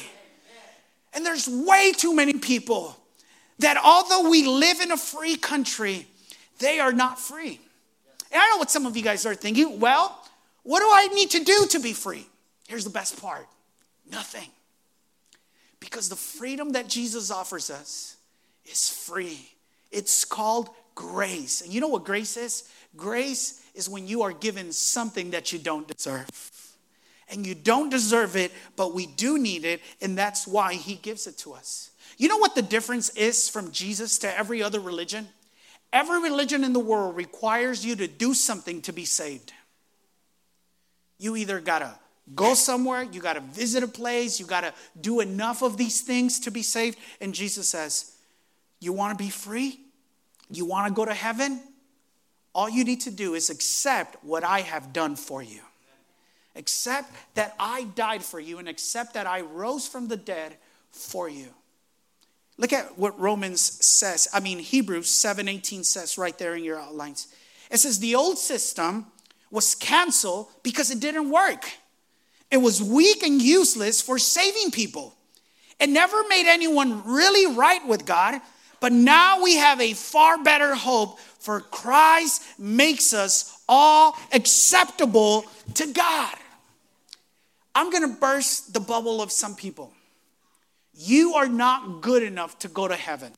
And 1.15 1.25
there's 1.25 1.49
way 1.49 1.93
too 1.97 2.15
many 2.15 2.35
people 2.35 2.97
that 3.61 3.79
although 3.83 4.29
we 4.29 4.47
live 4.47 4.81
in 4.81 4.93
a 4.93 4.97
free 4.99 5.37
country, 5.37 6.07
they 6.59 6.81
are 6.81 6.93
not 6.93 7.19
free. 7.19 7.61
And 8.31 8.41
I 8.41 8.49
know 8.51 8.59
what 8.59 8.71
some 8.71 8.87
of 8.87 8.97
you 8.97 9.03
guys 9.03 9.25
are 9.25 9.35
thinking. 9.35 9.81
Well, 9.81 10.22
what 10.63 10.81
do 10.81 10.89
I 10.93 11.09
need 11.09 11.31
to 11.31 11.45
do 11.45 11.67
to 11.71 11.81
be 11.81 11.93
free? 11.93 12.27
Here's 12.69 12.85
the 12.85 12.91
best 12.91 13.21
part 13.21 13.47
nothing. 14.11 14.49
Because 15.81 16.09
the 16.09 16.17
freedom 16.17 16.73
that 16.73 16.89
Jesus 16.89 17.31
offers 17.31 17.71
us 17.71 18.17
is 18.65 18.89
free. 18.89 19.51
It's 19.91 20.25
called 20.25 20.71
grace. 20.95 21.61
And 21.61 21.73
you 21.73 21.81
know 21.81 21.89
what 21.89 22.05
grace 22.05 22.37
is? 22.37 22.69
Grace 22.97 23.63
is 23.75 23.89
when 23.89 24.07
you 24.07 24.23
are 24.23 24.33
given 24.33 24.73
something 24.73 25.31
that 25.31 25.53
you 25.53 25.59
don't 25.59 25.89
deserve. 25.89 26.29
And 27.29 27.47
you 27.47 27.55
don't 27.55 27.89
deserve 27.89 28.37
it, 28.37 28.53
but 28.77 28.95
we 28.95 29.07
do 29.07 29.39
need 29.39 29.65
it, 29.65 29.81
and 30.03 30.19
that's 30.19 30.47
why 30.47 30.75
He 30.75 30.97
gives 30.97 31.27
it 31.27 31.39
to 31.39 31.55
us. 31.55 31.91
You 32.19 32.29
know 32.29 32.37
what 32.37 32.55
the 32.55 32.63
difference 32.63 33.09
is 33.11 33.49
from 33.49 33.73
Jesus 33.73 34.19
to 34.19 34.39
every 34.39 34.63
other 34.63 34.81
religion? 34.81 35.29
Every 35.93 36.23
religion 36.23 36.63
in 36.63 36.73
the 36.75 36.81
world 36.81 37.17
requires 37.17 37.85
you 37.85 37.97
to 37.97 38.07
do 38.07 38.35
something 38.35 38.83
to 38.83 38.93
be 38.93 39.05
saved. 39.05 39.53
You 41.23 41.37
either 41.37 41.61
got 41.61 41.79
to 41.79 41.95
go 42.35 42.55
somewhere, 42.55 43.05
you 43.05 43.21
got 43.21 43.35
to 43.35 43.41
visit 43.41 43.85
a 43.85 43.87
place, 43.87 44.41
you 44.41 44.47
got 44.47 44.63
to 44.63 44.75
do 45.01 45.21
enough 45.21 45.63
of 45.63 45.77
these 45.77 46.01
things 46.01 46.41
to 46.41 46.51
be 46.51 46.63
saved. 46.63 46.99
And 47.21 47.33
Jesus 47.33 47.69
says, 47.69 48.17
You 48.81 48.93
want 48.93 49.17
to 49.17 49.25
be 49.25 49.31
free? 49.31 49.79
You 50.51 50.65
want 50.65 50.89
to 50.89 50.93
go 50.93 51.05
to 51.05 51.15
heaven? 51.15 51.63
All 52.53 52.69
you 52.69 52.83
need 52.83 53.03
to 53.03 53.13
do 53.13 53.35
is 53.35 53.51
accept 53.51 54.17
what 54.25 54.43
I 54.43 54.63
have 54.63 54.93
done 54.93 55.15
for 55.15 55.43
you. 55.43 55.61
Accept 56.57 57.09
that 57.35 57.55
I 57.61 57.85
died 57.85 58.25
for 58.25 58.41
you 58.41 58.59
and 58.59 58.69
accept 58.69 59.15
that 59.15 59.29
I 59.29 59.43
rose 59.43 59.87
from 59.87 60.09
the 60.09 60.17
dead 60.17 60.57
for 60.91 61.29
you. 61.29 61.51
Look 62.59 62.73
at 62.73 62.99
what 62.99 63.19
Romans 63.19 63.61
says. 63.61 64.27
I 64.35 64.41
mean 64.41 64.59
Hebrews 64.59 65.09
7:18 65.09 65.85
says 65.85 66.19
right 66.19 66.37
there 66.37 66.57
in 66.57 66.65
your 66.65 66.81
outlines. 66.81 67.29
It 67.71 67.79
says 67.79 68.01
the 68.01 68.17
old 68.17 68.39
system 68.39 69.07
was 69.53 69.77
canceled 69.77 70.49
because 70.65 70.91
it 70.91 70.99
didn't 70.99 71.31
work. 71.31 71.71
It 72.51 72.57
was 72.57 72.83
weak 72.83 73.23
and 73.23 73.41
useless 73.41 74.03
for 74.03 74.19
saving 74.19 74.73
people. 74.73 75.15
It 75.79 75.89
never 75.89 76.25
made 76.29 76.47
anyone 76.47 77.03
really 77.07 77.55
right 77.55 77.87
with 77.87 78.05
God, 78.05 78.41
but 78.81 78.93
now 78.93 79.43
we 79.43 79.57
have 79.57 79.81
a 79.81 79.93
far 79.93 80.43
better 80.43 80.75
hope 80.75 81.21
for 81.21 81.61
Christ 81.61 82.43
makes 82.59 83.13
us 83.13 83.63
all 83.69 84.17
acceptable 84.33 85.45
to 85.75 85.87
God. 85.87 86.35
I'm 87.75 87.91
going 87.91 88.09
to 88.09 88.21
burst 88.21 88.73
the 88.73 88.81
bubble 88.81 89.23
of 89.23 89.31
some 89.31 89.55
people. 89.55 89.93
You 90.95 91.35
are 91.35 91.49
not 91.49 92.01
good 92.01 92.23
enough 92.23 92.59
to 92.61 92.69
go 92.69 92.87
to 92.87 92.97
heaven. 92.97 93.33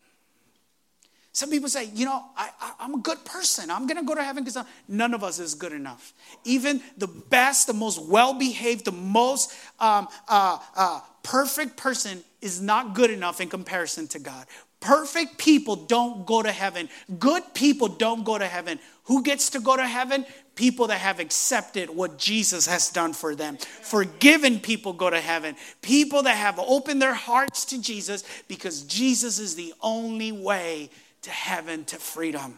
Some 1.35 1.51
people 1.51 1.69
say, 1.69 1.91
you 1.93 2.05
know, 2.05 2.25
I, 2.37 2.49
am 2.79 2.95
a 2.95 2.99
good 2.99 3.25
person. 3.25 3.69
I'm 3.69 3.89
going 3.89 3.97
to 3.97 4.05
go 4.05 4.15
to 4.15 4.23
heaven 4.23 4.45
because 4.45 4.65
none 4.87 5.15
of 5.15 5.25
us 5.25 5.41
is 5.41 5.57
good 5.57 5.73
enough. 5.73 6.13
Even 6.45 6.81
the 6.97 7.09
best, 7.09 7.67
the 7.67 7.73
most 7.73 8.01
well 8.01 8.35
behaved, 8.35 8.85
the 8.85 8.93
most 8.93 9.53
um, 9.81 10.07
uh, 10.29 10.59
uh, 10.77 11.01
perfect 11.25 11.77
person 11.77 12.23
is 12.41 12.63
not 12.63 12.95
good 12.95 13.11
enough 13.11 13.41
in 13.41 13.49
comparison 13.49 14.07
to 14.09 14.21
God. 14.21 14.47
Perfect 14.79 15.37
people 15.37 15.75
don't 15.75 16.25
go 16.25 16.41
to 16.41 16.53
heaven. 16.53 16.89
Good 17.19 17.43
people 17.53 17.89
don't 17.89 18.25
go 18.25 18.39
to 18.39 18.47
heaven. 18.47 18.79
Who 19.07 19.25
gets 19.25 19.51
to 19.51 19.61
go 19.61 19.77
to 19.77 19.89
heaven? 19.89 20.25
People 20.55 20.87
that 20.87 21.01
have 21.01 21.19
accepted 21.19 21.91
what 21.91 22.17
Jesus 22.17 22.67
has 22.67 22.91
done 22.91 23.13
for 23.13 23.35
them. 23.35 23.57
Forgiven 23.57 24.61
people 24.61 24.93
go 24.93 25.11
to 25.11 25.21
heaven. 25.21 25.57
People 25.83 26.23
that 26.23 26.37
have 26.37 26.61
opened 26.61 27.03
their 27.03 27.15
hearts 27.15 27.65
to 27.65 27.81
Jesus 27.81 28.23
because 28.47 28.83
Jesus 28.83 29.41
is 29.41 29.57
the 29.57 29.75
only 29.83 30.31
way 30.31 30.91
to 31.25 31.31
heaven, 31.31 31.85
to 31.87 31.97
freedom. 31.97 32.57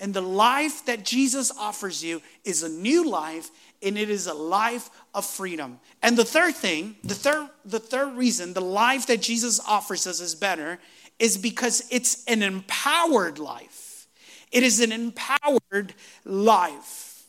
And 0.00 0.12
the 0.12 0.20
life 0.20 0.84
that 0.86 1.04
Jesus 1.04 1.52
offers 1.56 2.02
you 2.02 2.22
is 2.44 2.62
a 2.62 2.68
new 2.68 3.08
life 3.08 3.50
and 3.82 3.96
it 3.96 4.10
is 4.10 4.26
a 4.26 4.34
life 4.34 4.90
of 5.14 5.24
freedom. 5.24 5.78
And 6.02 6.16
the 6.16 6.24
third 6.24 6.54
thing, 6.54 6.96
the 7.04 7.14
third 7.14 7.48
the 7.64 7.78
third 7.78 8.16
reason 8.16 8.52
the 8.52 8.60
life 8.60 9.06
that 9.06 9.22
Jesus 9.22 9.60
offers 9.60 10.06
us 10.06 10.20
is 10.20 10.34
better 10.34 10.78
is 11.18 11.38
because 11.38 11.86
it's 11.90 12.24
an 12.24 12.42
empowered 12.42 13.38
life. 13.38 14.08
It 14.50 14.62
is 14.62 14.80
an 14.80 14.92
empowered 14.92 15.94
life. 16.24 17.24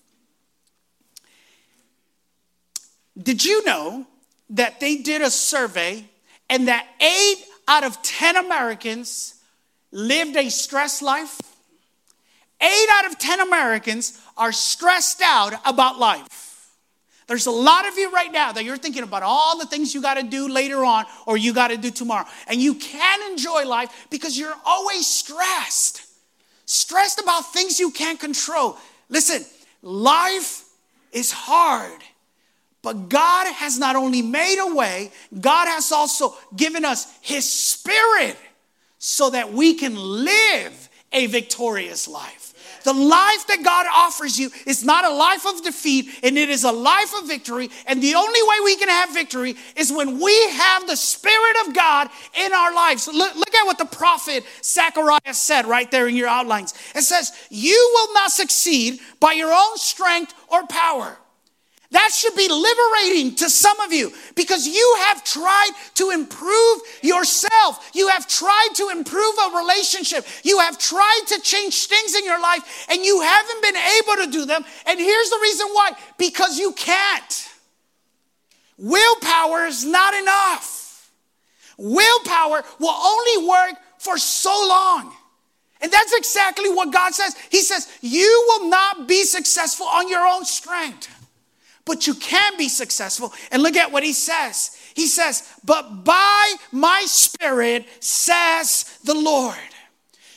Did 3.22 3.46
you 3.46 3.64
know 3.66 4.08
that 4.50 4.80
they 4.80 4.98
did 4.98 5.22
a 5.22 5.30
survey 5.30 6.06
and 6.50 6.68
that 6.68 6.88
8 7.00 7.46
out 7.68 7.84
of 7.84 8.02
10 8.02 8.36
Americans 8.36 9.36
lived 9.94 10.36
a 10.36 10.50
stressed 10.50 11.02
life? 11.02 11.40
Eight 12.60 12.88
out 12.94 13.06
of 13.06 13.18
10 13.20 13.40
Americans 13.42 14.20
are 14.36 14.52
stressed 14.52 15.22
out 15.22 15.54
about 15.66 16.00
life. 16.00 16.44
There's 17.28 17.46
a 17.46 17.52
lot 17.52 17.88
of 17.88 17.98
you 17.98 18.12
right 18.12 18.32
now 18.32 18.52
that 18.52 18.66
you're 18.66 18.78
thinking 18.78 19.04
about 19.04 19.24
all 19.24 19.58
the 19.58 19.66
things 19.66 19.94
you 19.94 20.02
got 20.02 20.16
to 20.16 20.24
do 20.24 20.50
later 20.50 20.84
on 20.84 21.06
or 21.26 21.38
you 21.38 21.54
got 21.54 21.70
to 21.70 21.78
do 21.78 21.90
tomorrow. 21.90 22.26
And 22.48 22.62
you 22.62 22.76
can't 22.76 23.32
enjoy 23.32 23.66
life 23.66 24.08
because 24.10 24.38
you're 24.38 24.56
always 24.66 25.08
stressed. 25.08 26.06
Stressed 26.66 27.20
about 27.20 27.54
things 27.54 27.80
you 27.80 27.92
can't 27.92 28.20
control. 28.20 28.78
Listen, 29.10 29.46
life 29.82 30.66
is 31.12 31.32
hard. 31.32 32.02
But 32.82 33.08
God 33.08 33.48
has 33.54 33.80
not 33.80 33.96
only 33.96 34.22
made 34.22 34.60
a 34.60 34.76
way, 34.76 35.12
God 35.40 35.68
has 35.68 35.92
also 35.94 36.36
given 36.56 36.84
us 36.84 37.08
His 37.22 37.50
Spirit 37.50 38.38
so 39.06 39.30
that 39.32 39.52
we 39.52 39.74
can 39.74 39.98
live 39.98 40.90
a 41.12 41.26
victorious 41.26 42.08
life. 42.08 42.54
The 42.86 42.94
life 42.94 43.48
that 43.48 43.62
God 43.62 43.86
offers 43.94 44.40
you 44.40 44.50
is 44.66 44.86
not 44.86 45.04
a 45.04 45.14
life 45.14 45.46
of 45.46 45.62
defeat, 45.62 46.08
and 46.24 46.38
it 46.38 46.50
is 46.50 46.64
a 46.64 46.72
life 46.72 47.14
of 47.20 47.28
victory. 47.28 47.70
And 47.86 48.02
the 48.02 48.16
only 48.16 48.42
way 48.42 48.56
we 48.64 48.78
can 48.78 48.88
have 48.88 49.14
victory 49.14 49.58
is 49.76 49.92
when 49.92 50.22
we 50.22 50.50
have 50.52 50.88
the 50.88 50.96
Spirit 50.96 51.68
of 51.68 51.76
God 51.76 52.08
in 52.46 52.54
our 52.54 52.74
lives. 52.74 53.10
Look, 53.10 53.36
look 53.36 53.54
at 53.54 53.66
what 53.66 53.78
the 53.78 53.84
prophet 53.86 54.46
Zechariah 54.64 55.34
said 55.34 55.66
right 55.66 55.92
there 55.92 56.08
in 56.08 56.16
your 56.16 56.30
outlines. 56.30 56.74
It 56.96 57.02
says, 57.02 57.34
You 57.50 57.92
will 57.94 58.14
not 58.14 58.32
succeed 58.32 59.02
by 59.20 59.34
your 59.34 59.52
own 59.52 59.76
strength 59.76 60.34
or 60.48 60.66
power. 60.68 61.18
That 61.94 62.10
should 62.12 62.36
be 62.36 62.50
liberating 62.50 63.36
to 63.36 63.52
some 63.52 63.80
of 63.82 63.94
you 63.94 64.12
because 64.34 64.68
you 64.68 64.96
have 65.06 65.24
tried 65.24 65.70
to 65.94 66.10
improve 66.10 66.82
yourself. 67.04 67.92
You 67.94 68.08
have 68.08 68.28
tried 68.28 68.70
to 68.78 68.90
improve 68.90 69.36
a 69.38 69.58
relationship. 69.58 70.26
You 70.42 70.58
have 70.58 70.80
tried 70.80 71.22
to 71.28 71.40
change 71.42 71.86
things 71.86 72.16
in 72.16 72.26
your 72.26 72.42
life 72.42 72.88
and 72.90 73.06
you 73.06 73.22
haven't 73.22 73.62
been 73.62 73.76
able 73.76 74.26
to 74.26 74.32
do 74.32 74.46
them. 74.46 74.66
And 74.88 75.00
here's 75.00 75.30
the 75.30 75.38
reason 75.44 75.68
why 75.68 75.92
because 76.18 76.58
you 76.58 76.72
can't. 76.72 77.50
Willpower 78.80 79.68
is 79.68 79.86
not 79.86 80.16
enough. 80.16 81.12
Willpower 81.78 82.64
will 82.80 82.90
only 82.90 83.48
work 83.48 83.76
for 84.00 84.18
so 84.18 84.50
long. 84.68 85.14
And 85.80 85.92
that's 85.92 86.14
exactly 86.14 86.72
what 86.72 86.92
God 86.92 87.14
says. 87.14 87.36
He 87.52 87.62
says, 87.62 87.88
You 88.02 88.46
will 88.48 88.70
not 88.72 89.08
be 89.08 89.26
successful 89.26 89.86
on 89.86 90.10
your 90.10 90.26
own 90.26 90.44
strength 90.44 91.20
but 91.86 92.08
you 92.08 92.16
can 92.16 92.58
be 92.58 92.70
successful. 92.70 93.34
And 93.52 93.62
look 93.62 93.76
at 93.76 93.92
what 93.92 94.04
he 94.04 94.14
says. 94.14 94.78
He 94.96 95.08
says, 95.08 95.44
But 95.64 96.04
by 96.04 96.56
my 96.72 97.04
spirit, 97.08 97.86
says 98.00 99.00
the 99.04 99.16
Lord. 99.16 99.58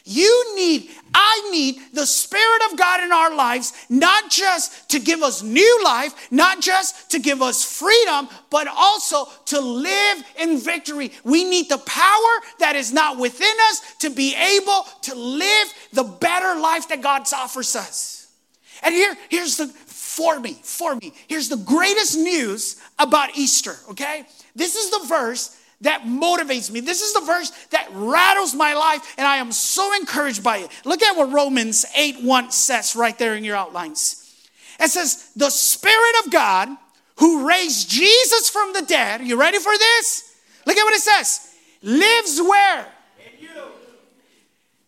You 0.09 0.54
need, 0.54 0.88
I 1.12 1.48
need 1.50 1.80
the 1.92 2.06
Spirit 2.06 2.62
of 2.70 2.78
God 2.78 3.02
in 3.02 3.11
our 3.11 3.35
lives, 3.35 3.72
not 3.88 4.30
just 4.30 4.88
to 4.90 5.00
give 5.00 5.20
us 5.20 5.42
new 5.42 5.80
life, 5.82 6.30
not 6.30 6.61
just 6.61 7.11
to 7.11 7.18
give 7.18 7.42
us 7.42 7.64
freedom, 7.64 8.28
but 8.48 8.68
also 8.68 9.26
to 9.46 9.61
live 9.61 10.24
in 10.38 10.59
victory. 10.59 11.11
We 11.24 11.42
need 11.42 11.68
the 11.68 11.78
power 11.78 12.32
that 12.61 12.76
is 12.76 12.92
not 12.92 13.18
within 13.18 13.56
us 13.68 13.96
to 13.98 14.11
be 14.11 14.37
able 14.37 14.87
to 15.02 15.14
live 15.16 15.74
the 15.92 16.04
better 16.04 16.61
life 16.61 16.87
that 16.90 17.02
God 17.02 17.26
offers 17.35 17.74
us. 17.74 18.28
And 18.85 18.94
here, 18.94 19.16
here's 19.28 19.56
the 19.56 19.66
for 20.16 20.40
me, 20.40 20.59
for 20.62 20.96
me. 20.96 21.12
Here's 21.29 21.50
the 21.50 21.59
greatest 21.59 22.16
news 22.16 22.81
about 22.98 23.37
Easter, 23.37 23.76
okay? 23.90 24.24
This 24.55 24.74
is 24.74 24.90
the 24.90 25.07
verse 25.07 25.55
that 25.83 26.05
motivates 26.05 26.70
me. 26.70 26.81
This 26.81 27.02
is 27.02 27.12
the 27.12 27.20
verse 27.20 27.50
that 27.70 27.87
rattles 27.92 28.55
my 28.55 28.72
life, 28.72 29.14
and 29.18 29.29
I 29.29 29.37
am 29.37 29.52
so 29.52 29.94
encouraged 29.94 30.42
by 30.42 30.59
it. 30.59 30.70
Look 30.87 31.02
at 31.02 31.18
what 31.18 31.31
Romans 31.31 31.85
8 31.94 32.22
1 32.22 32.50
says 32.50 32.96
right 32.96 33.18
there 33.18 33.35
in 33.35 33.44
your 33.44 33.57
outlines. 33.57 34.22
It 34.81 34.90
says, 34.90 35.33
The 35.37 35.50
Spirit 35.50 36.24
of 36.24 36.33
God 36.33 36.70
who 37.18 37.46
raised 37.46 37.90
Jesus 37.90 38.48
from 38.48 38.72
the 38.72 38.83
dead, 38.83 39.20
you 39.20 39.38
ready 39.38 39.59
for 39.59 39.76
this? 39.76 40.35
Look 40.64 40.79
at 40.79 40.85
what 40.85 40.94
it 40.94 41.02
says 41.02 41.52
lives 41.83 42.40
where? 42.40 42.87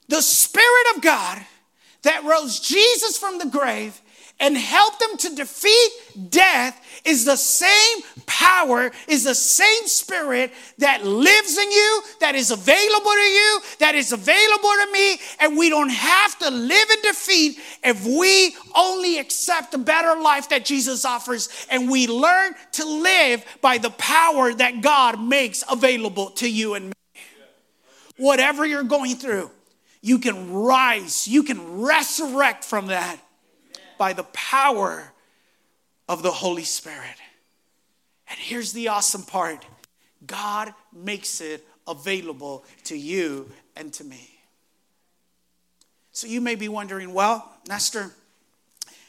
The 0.09 0.23
Spirit 0.23 0.97
of 0.97 1.03
God 1.03 1.45
that 2.01 2.25
rose 2.25 2.61
Jesus 2.61 3.19
from 3.19 3.37
the 3.39 3.47
grave 3.47 4.01
and 4.41 4.57
help 4.57 4.99
them 4.99 5.17
to 5.17 5.35
defeat 5.35 6.31
death 6.31 6.81
is 7.05 7.25
the 7.25 7.37
same 7.37 8.03
power, 8.27 8.91
is 9.09 9.25
the 9.25 9.35
same 9.35 9.87
spirit 9.87 10.53
that 10.79 11.05
lives 11.05 11.59
in 11.59 11.71
you, 11.71 12.03
that 12.21 12.35
is 12.35 12.51
available 12.51 13.11
to 13.11 13.29
you, 13.29 13.61
that 13.81 13.95
is 13.95 14.13
available 14.13 14.71
to 14.85 14.89
me. 14.93 15.19
And 15.41 15.57
we 15.57 15.69
don't 15.69 15.91
have 15.91 16.39
to 16.39 16.51
live 16.51 16.91
in 16.91 17.03
defeat 17.03 17.59
if 17.83 18.05
we 18.05 18.55
only 18.77 19.19
accept 19.19 19.73
the 19.73 19.79
better 19.79 20.21
life 20.21 20.49
that 20.51 20.65
Jesus 20.65 21.05
offers 21.05 21.49
and 21.71 21.91
we 21.91 22.07
learn 22.07 22.55
to 22.73 22.85
live 22.85 23.45
by 23.61 23.79
the 23.79 23.91
power 23.91 24.53
that 24.55 24.83
God 24.83 25.21
makes 25.21 25.65
available 25.71 26.31
to 26.33 26.49
you 26.49 26.75
and 26.75 26.87
me. 26.87 26.93
Whatever 28.17 28.67
you're 28.67 28.83
going 28.83 29.17
through, 29.17 29.51
you 30.01 30.19
can 30.19 30.53
rise, 30.53 31.27
you 31.27 31.43
can 31.43 31.81
resurrect 31.81 32.65
from 32.65 32.89
that 32.89 33.19
by 33.99 34.13
the 34.13 34.25
power 34.25 35.13
of 36.09 36.23
the 36.23 36.31
Holy 36.31 36.65
Spirit. 36.65 37.17
And 38.29 38.39
here's 38.39 38.73
the 38.73 38.89
awesome 38.89 39.23
part 39.23 39.65
God 40.27 40.73
makes 40.93 41.41
it 41.41 41.67
available 41.87 42.65
to 42.85 42.97
you 42.97 43.51
and 43.77 43.93
to 43.95 44.05
me. 44.05 44.31
So 46.13 46.27
you 46.27 46.41
may 46.41 46.55
be 46.55 46.69
wondering, 46.69 47.15
well, 47.15 47.51
Nestor, 47.69 48.13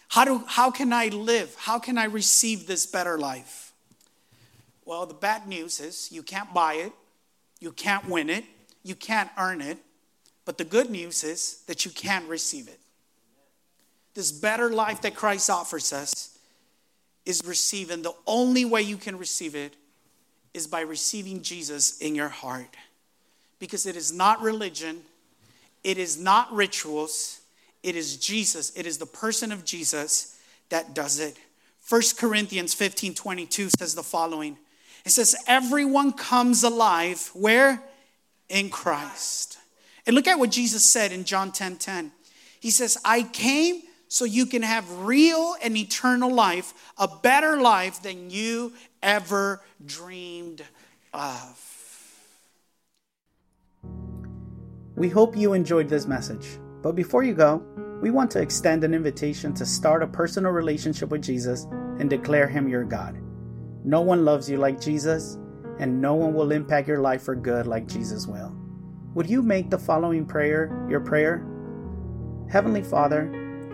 how, 0.10 0.26
do, 0.26 0.44
how 0.48 0.72
can 0.72 0.94
I 0.94 1.08
live? 1.08 1.56
How 1.56 1.80
can 1.80 1.98
I 1.98 2.06
receive 2.06 2.68
this 2.68 2.86
better 2.86 3.18
life? 3.18 3.74
Well, 4.86 5.06
the 5.06 5.14
bad 5.14 5.48
news 5.48 5.80
is 5.80 6.12
you 6.12 6.24
can't 6.24 6.54
buy 6.54 6.76
it, 6.76 6.94
you 7.60 7.72
can't 7.72 8.08
win 8.08 8.30
it, 8.30 8.44
you 8.84 8.96
can't 8.96 9.30
earn 9.38 9.62
it. 9.62 9.78
But 10.46 10.58
the 10.58 10.64
good 10.64 10.90
news 10.90 11.24
is 11.24 11.64
that 11.68 11.86
you 11.86 11.92
can 11.92 12.28
receive 12.28 12.68
it 12.68 12.80
this 14.14 14.32
better 14.32 14.70
life 14.70 15.02
that 15.02 15.16
Christ 15.16 15.50
offers 15.50 15.94
us 15.94 16.38
is 17.26 17.42
receiving. 17.46 18.02
The 18.02 18.14
only 18.26 18.66
way 18.66 18.82
you 18.82 18.98
can 18.98 19.18
receive 19.18 19.56
it 19.56 19.76
is 20.54 20.68
by 20.68 20.82
receiving 20.82 21.42
Jesus 21.42 22.00
in 22.00 22.16
your 22.16 22.30
heart. 22.30 22.76
Because 23.60 23.86
it 23.86 23.96
is 23.96 24.12
not 24.12 24.42
religion, 24.42 25.02
it 25.84 25.98
is 25.98 26.20
not 26.20 26.52
rituals, 26.52 27.42
it 27.84 27.96
is 27.96 28.18
Jesus. 28.18 28.72
It 28.76 28.86
is 28.86 28.98
the 28.98 29.06
person 29.06 29.52
of 29.52 29.64
Jesus 29.64 30.38
that 30.70 30.94
does 30.94 31.20
it. 31.20 31.38
1 31.88 32.02
Corinthians 32.18 32.74
15 32.74 33.14
22 33.16 33.70
says 33.78 33.96
the 33.96 34.04
following 34.04 34.58
It 35.06 35.12
says, 35.12 35.36
Everyone 35.48 36.12
comes 36.12 36.64
alive 36.64 37.30
where? 37.34 37.82
In 38.50 38.70
Christ. 38.70 39.58
And 40.06 40.16
look 40.16 40.28
at 40.28 40.40
what 40.40 40.50
Jesus 40.50 40.84
said 40.84 41.12
in 41.12 41.24
John 41.24 41.52
10 41.52 41.78
10. 41.78 42.12
He 42.60 42.72
says, 42.72 42.98
I 43.06 43.24
came 43.24 43.82
so 44.10 44.26
you 44.26 44.46
can 44.46 44.64
have 44.64 44.92
real 45.06 45.56
and 45.64 45.78
eternal 45.78 46.34
life, 46.34 46.74
a 46.98 47.08
better 47.08 47.62
life 47.62 48.02
than 48.02 48.30
you 48.30 48.74
ever 49.02 49.62
dreamed 49.86 50.64
of. 51.14 51.66
We 54.96 55.08
hope 55.08 55.38
you 55.38 55.54
enjoyed 55.54 55.88
this 55.88 56.08
message. 56.08 56.60
But 56.82 56.96
before 56.96 57.24
you 57.24 57.34
go, 57.34 57.64
we 58.02 58.12
want 58.12 58.32
to 58.32 58.42
extend 58.42 58.84
an 58.84 58.94
invitation 58.94 59.54
to 59.54 59.66
start 59.66 60.02
a 60.04 60.08
personal 60.08 60.52
relationship 60.52 61.10
with 61.10 61.22
Jesus 61.22 61.66
and 62.00 62.10
declare 62.10 62.48
Him 62.48 62.68
your 62.68 62.84
God. 62.84 63.18
No 63.86 64.02
one 64.02 64.26
loves 64.26 64.50
you 64.50 64.58
like 64.58 64.82
Jesus, 64.82 65.38
and 65.80 66.02
no 66.02 66.16
one 66.16 66.34
will 66.34 66.52
impact 66.52 66.88
your 66.88 67.00
life 67.00 67.22
for 67.22 67.36
good 67.36 67.68
like 67.68 67.88
Jesus 67.88 68.28
will. 68.28 68.56
Would 69.14 69.30
you 69.30 69.42
make 69.42 69.70
the 69.70 69.78
following 69.78 70.26
prayer 70.26 70.86
your 70.90 71.00
prayer? 71.00 71.46
Heavenly 72.50 72.84
Father, 72.84 73.32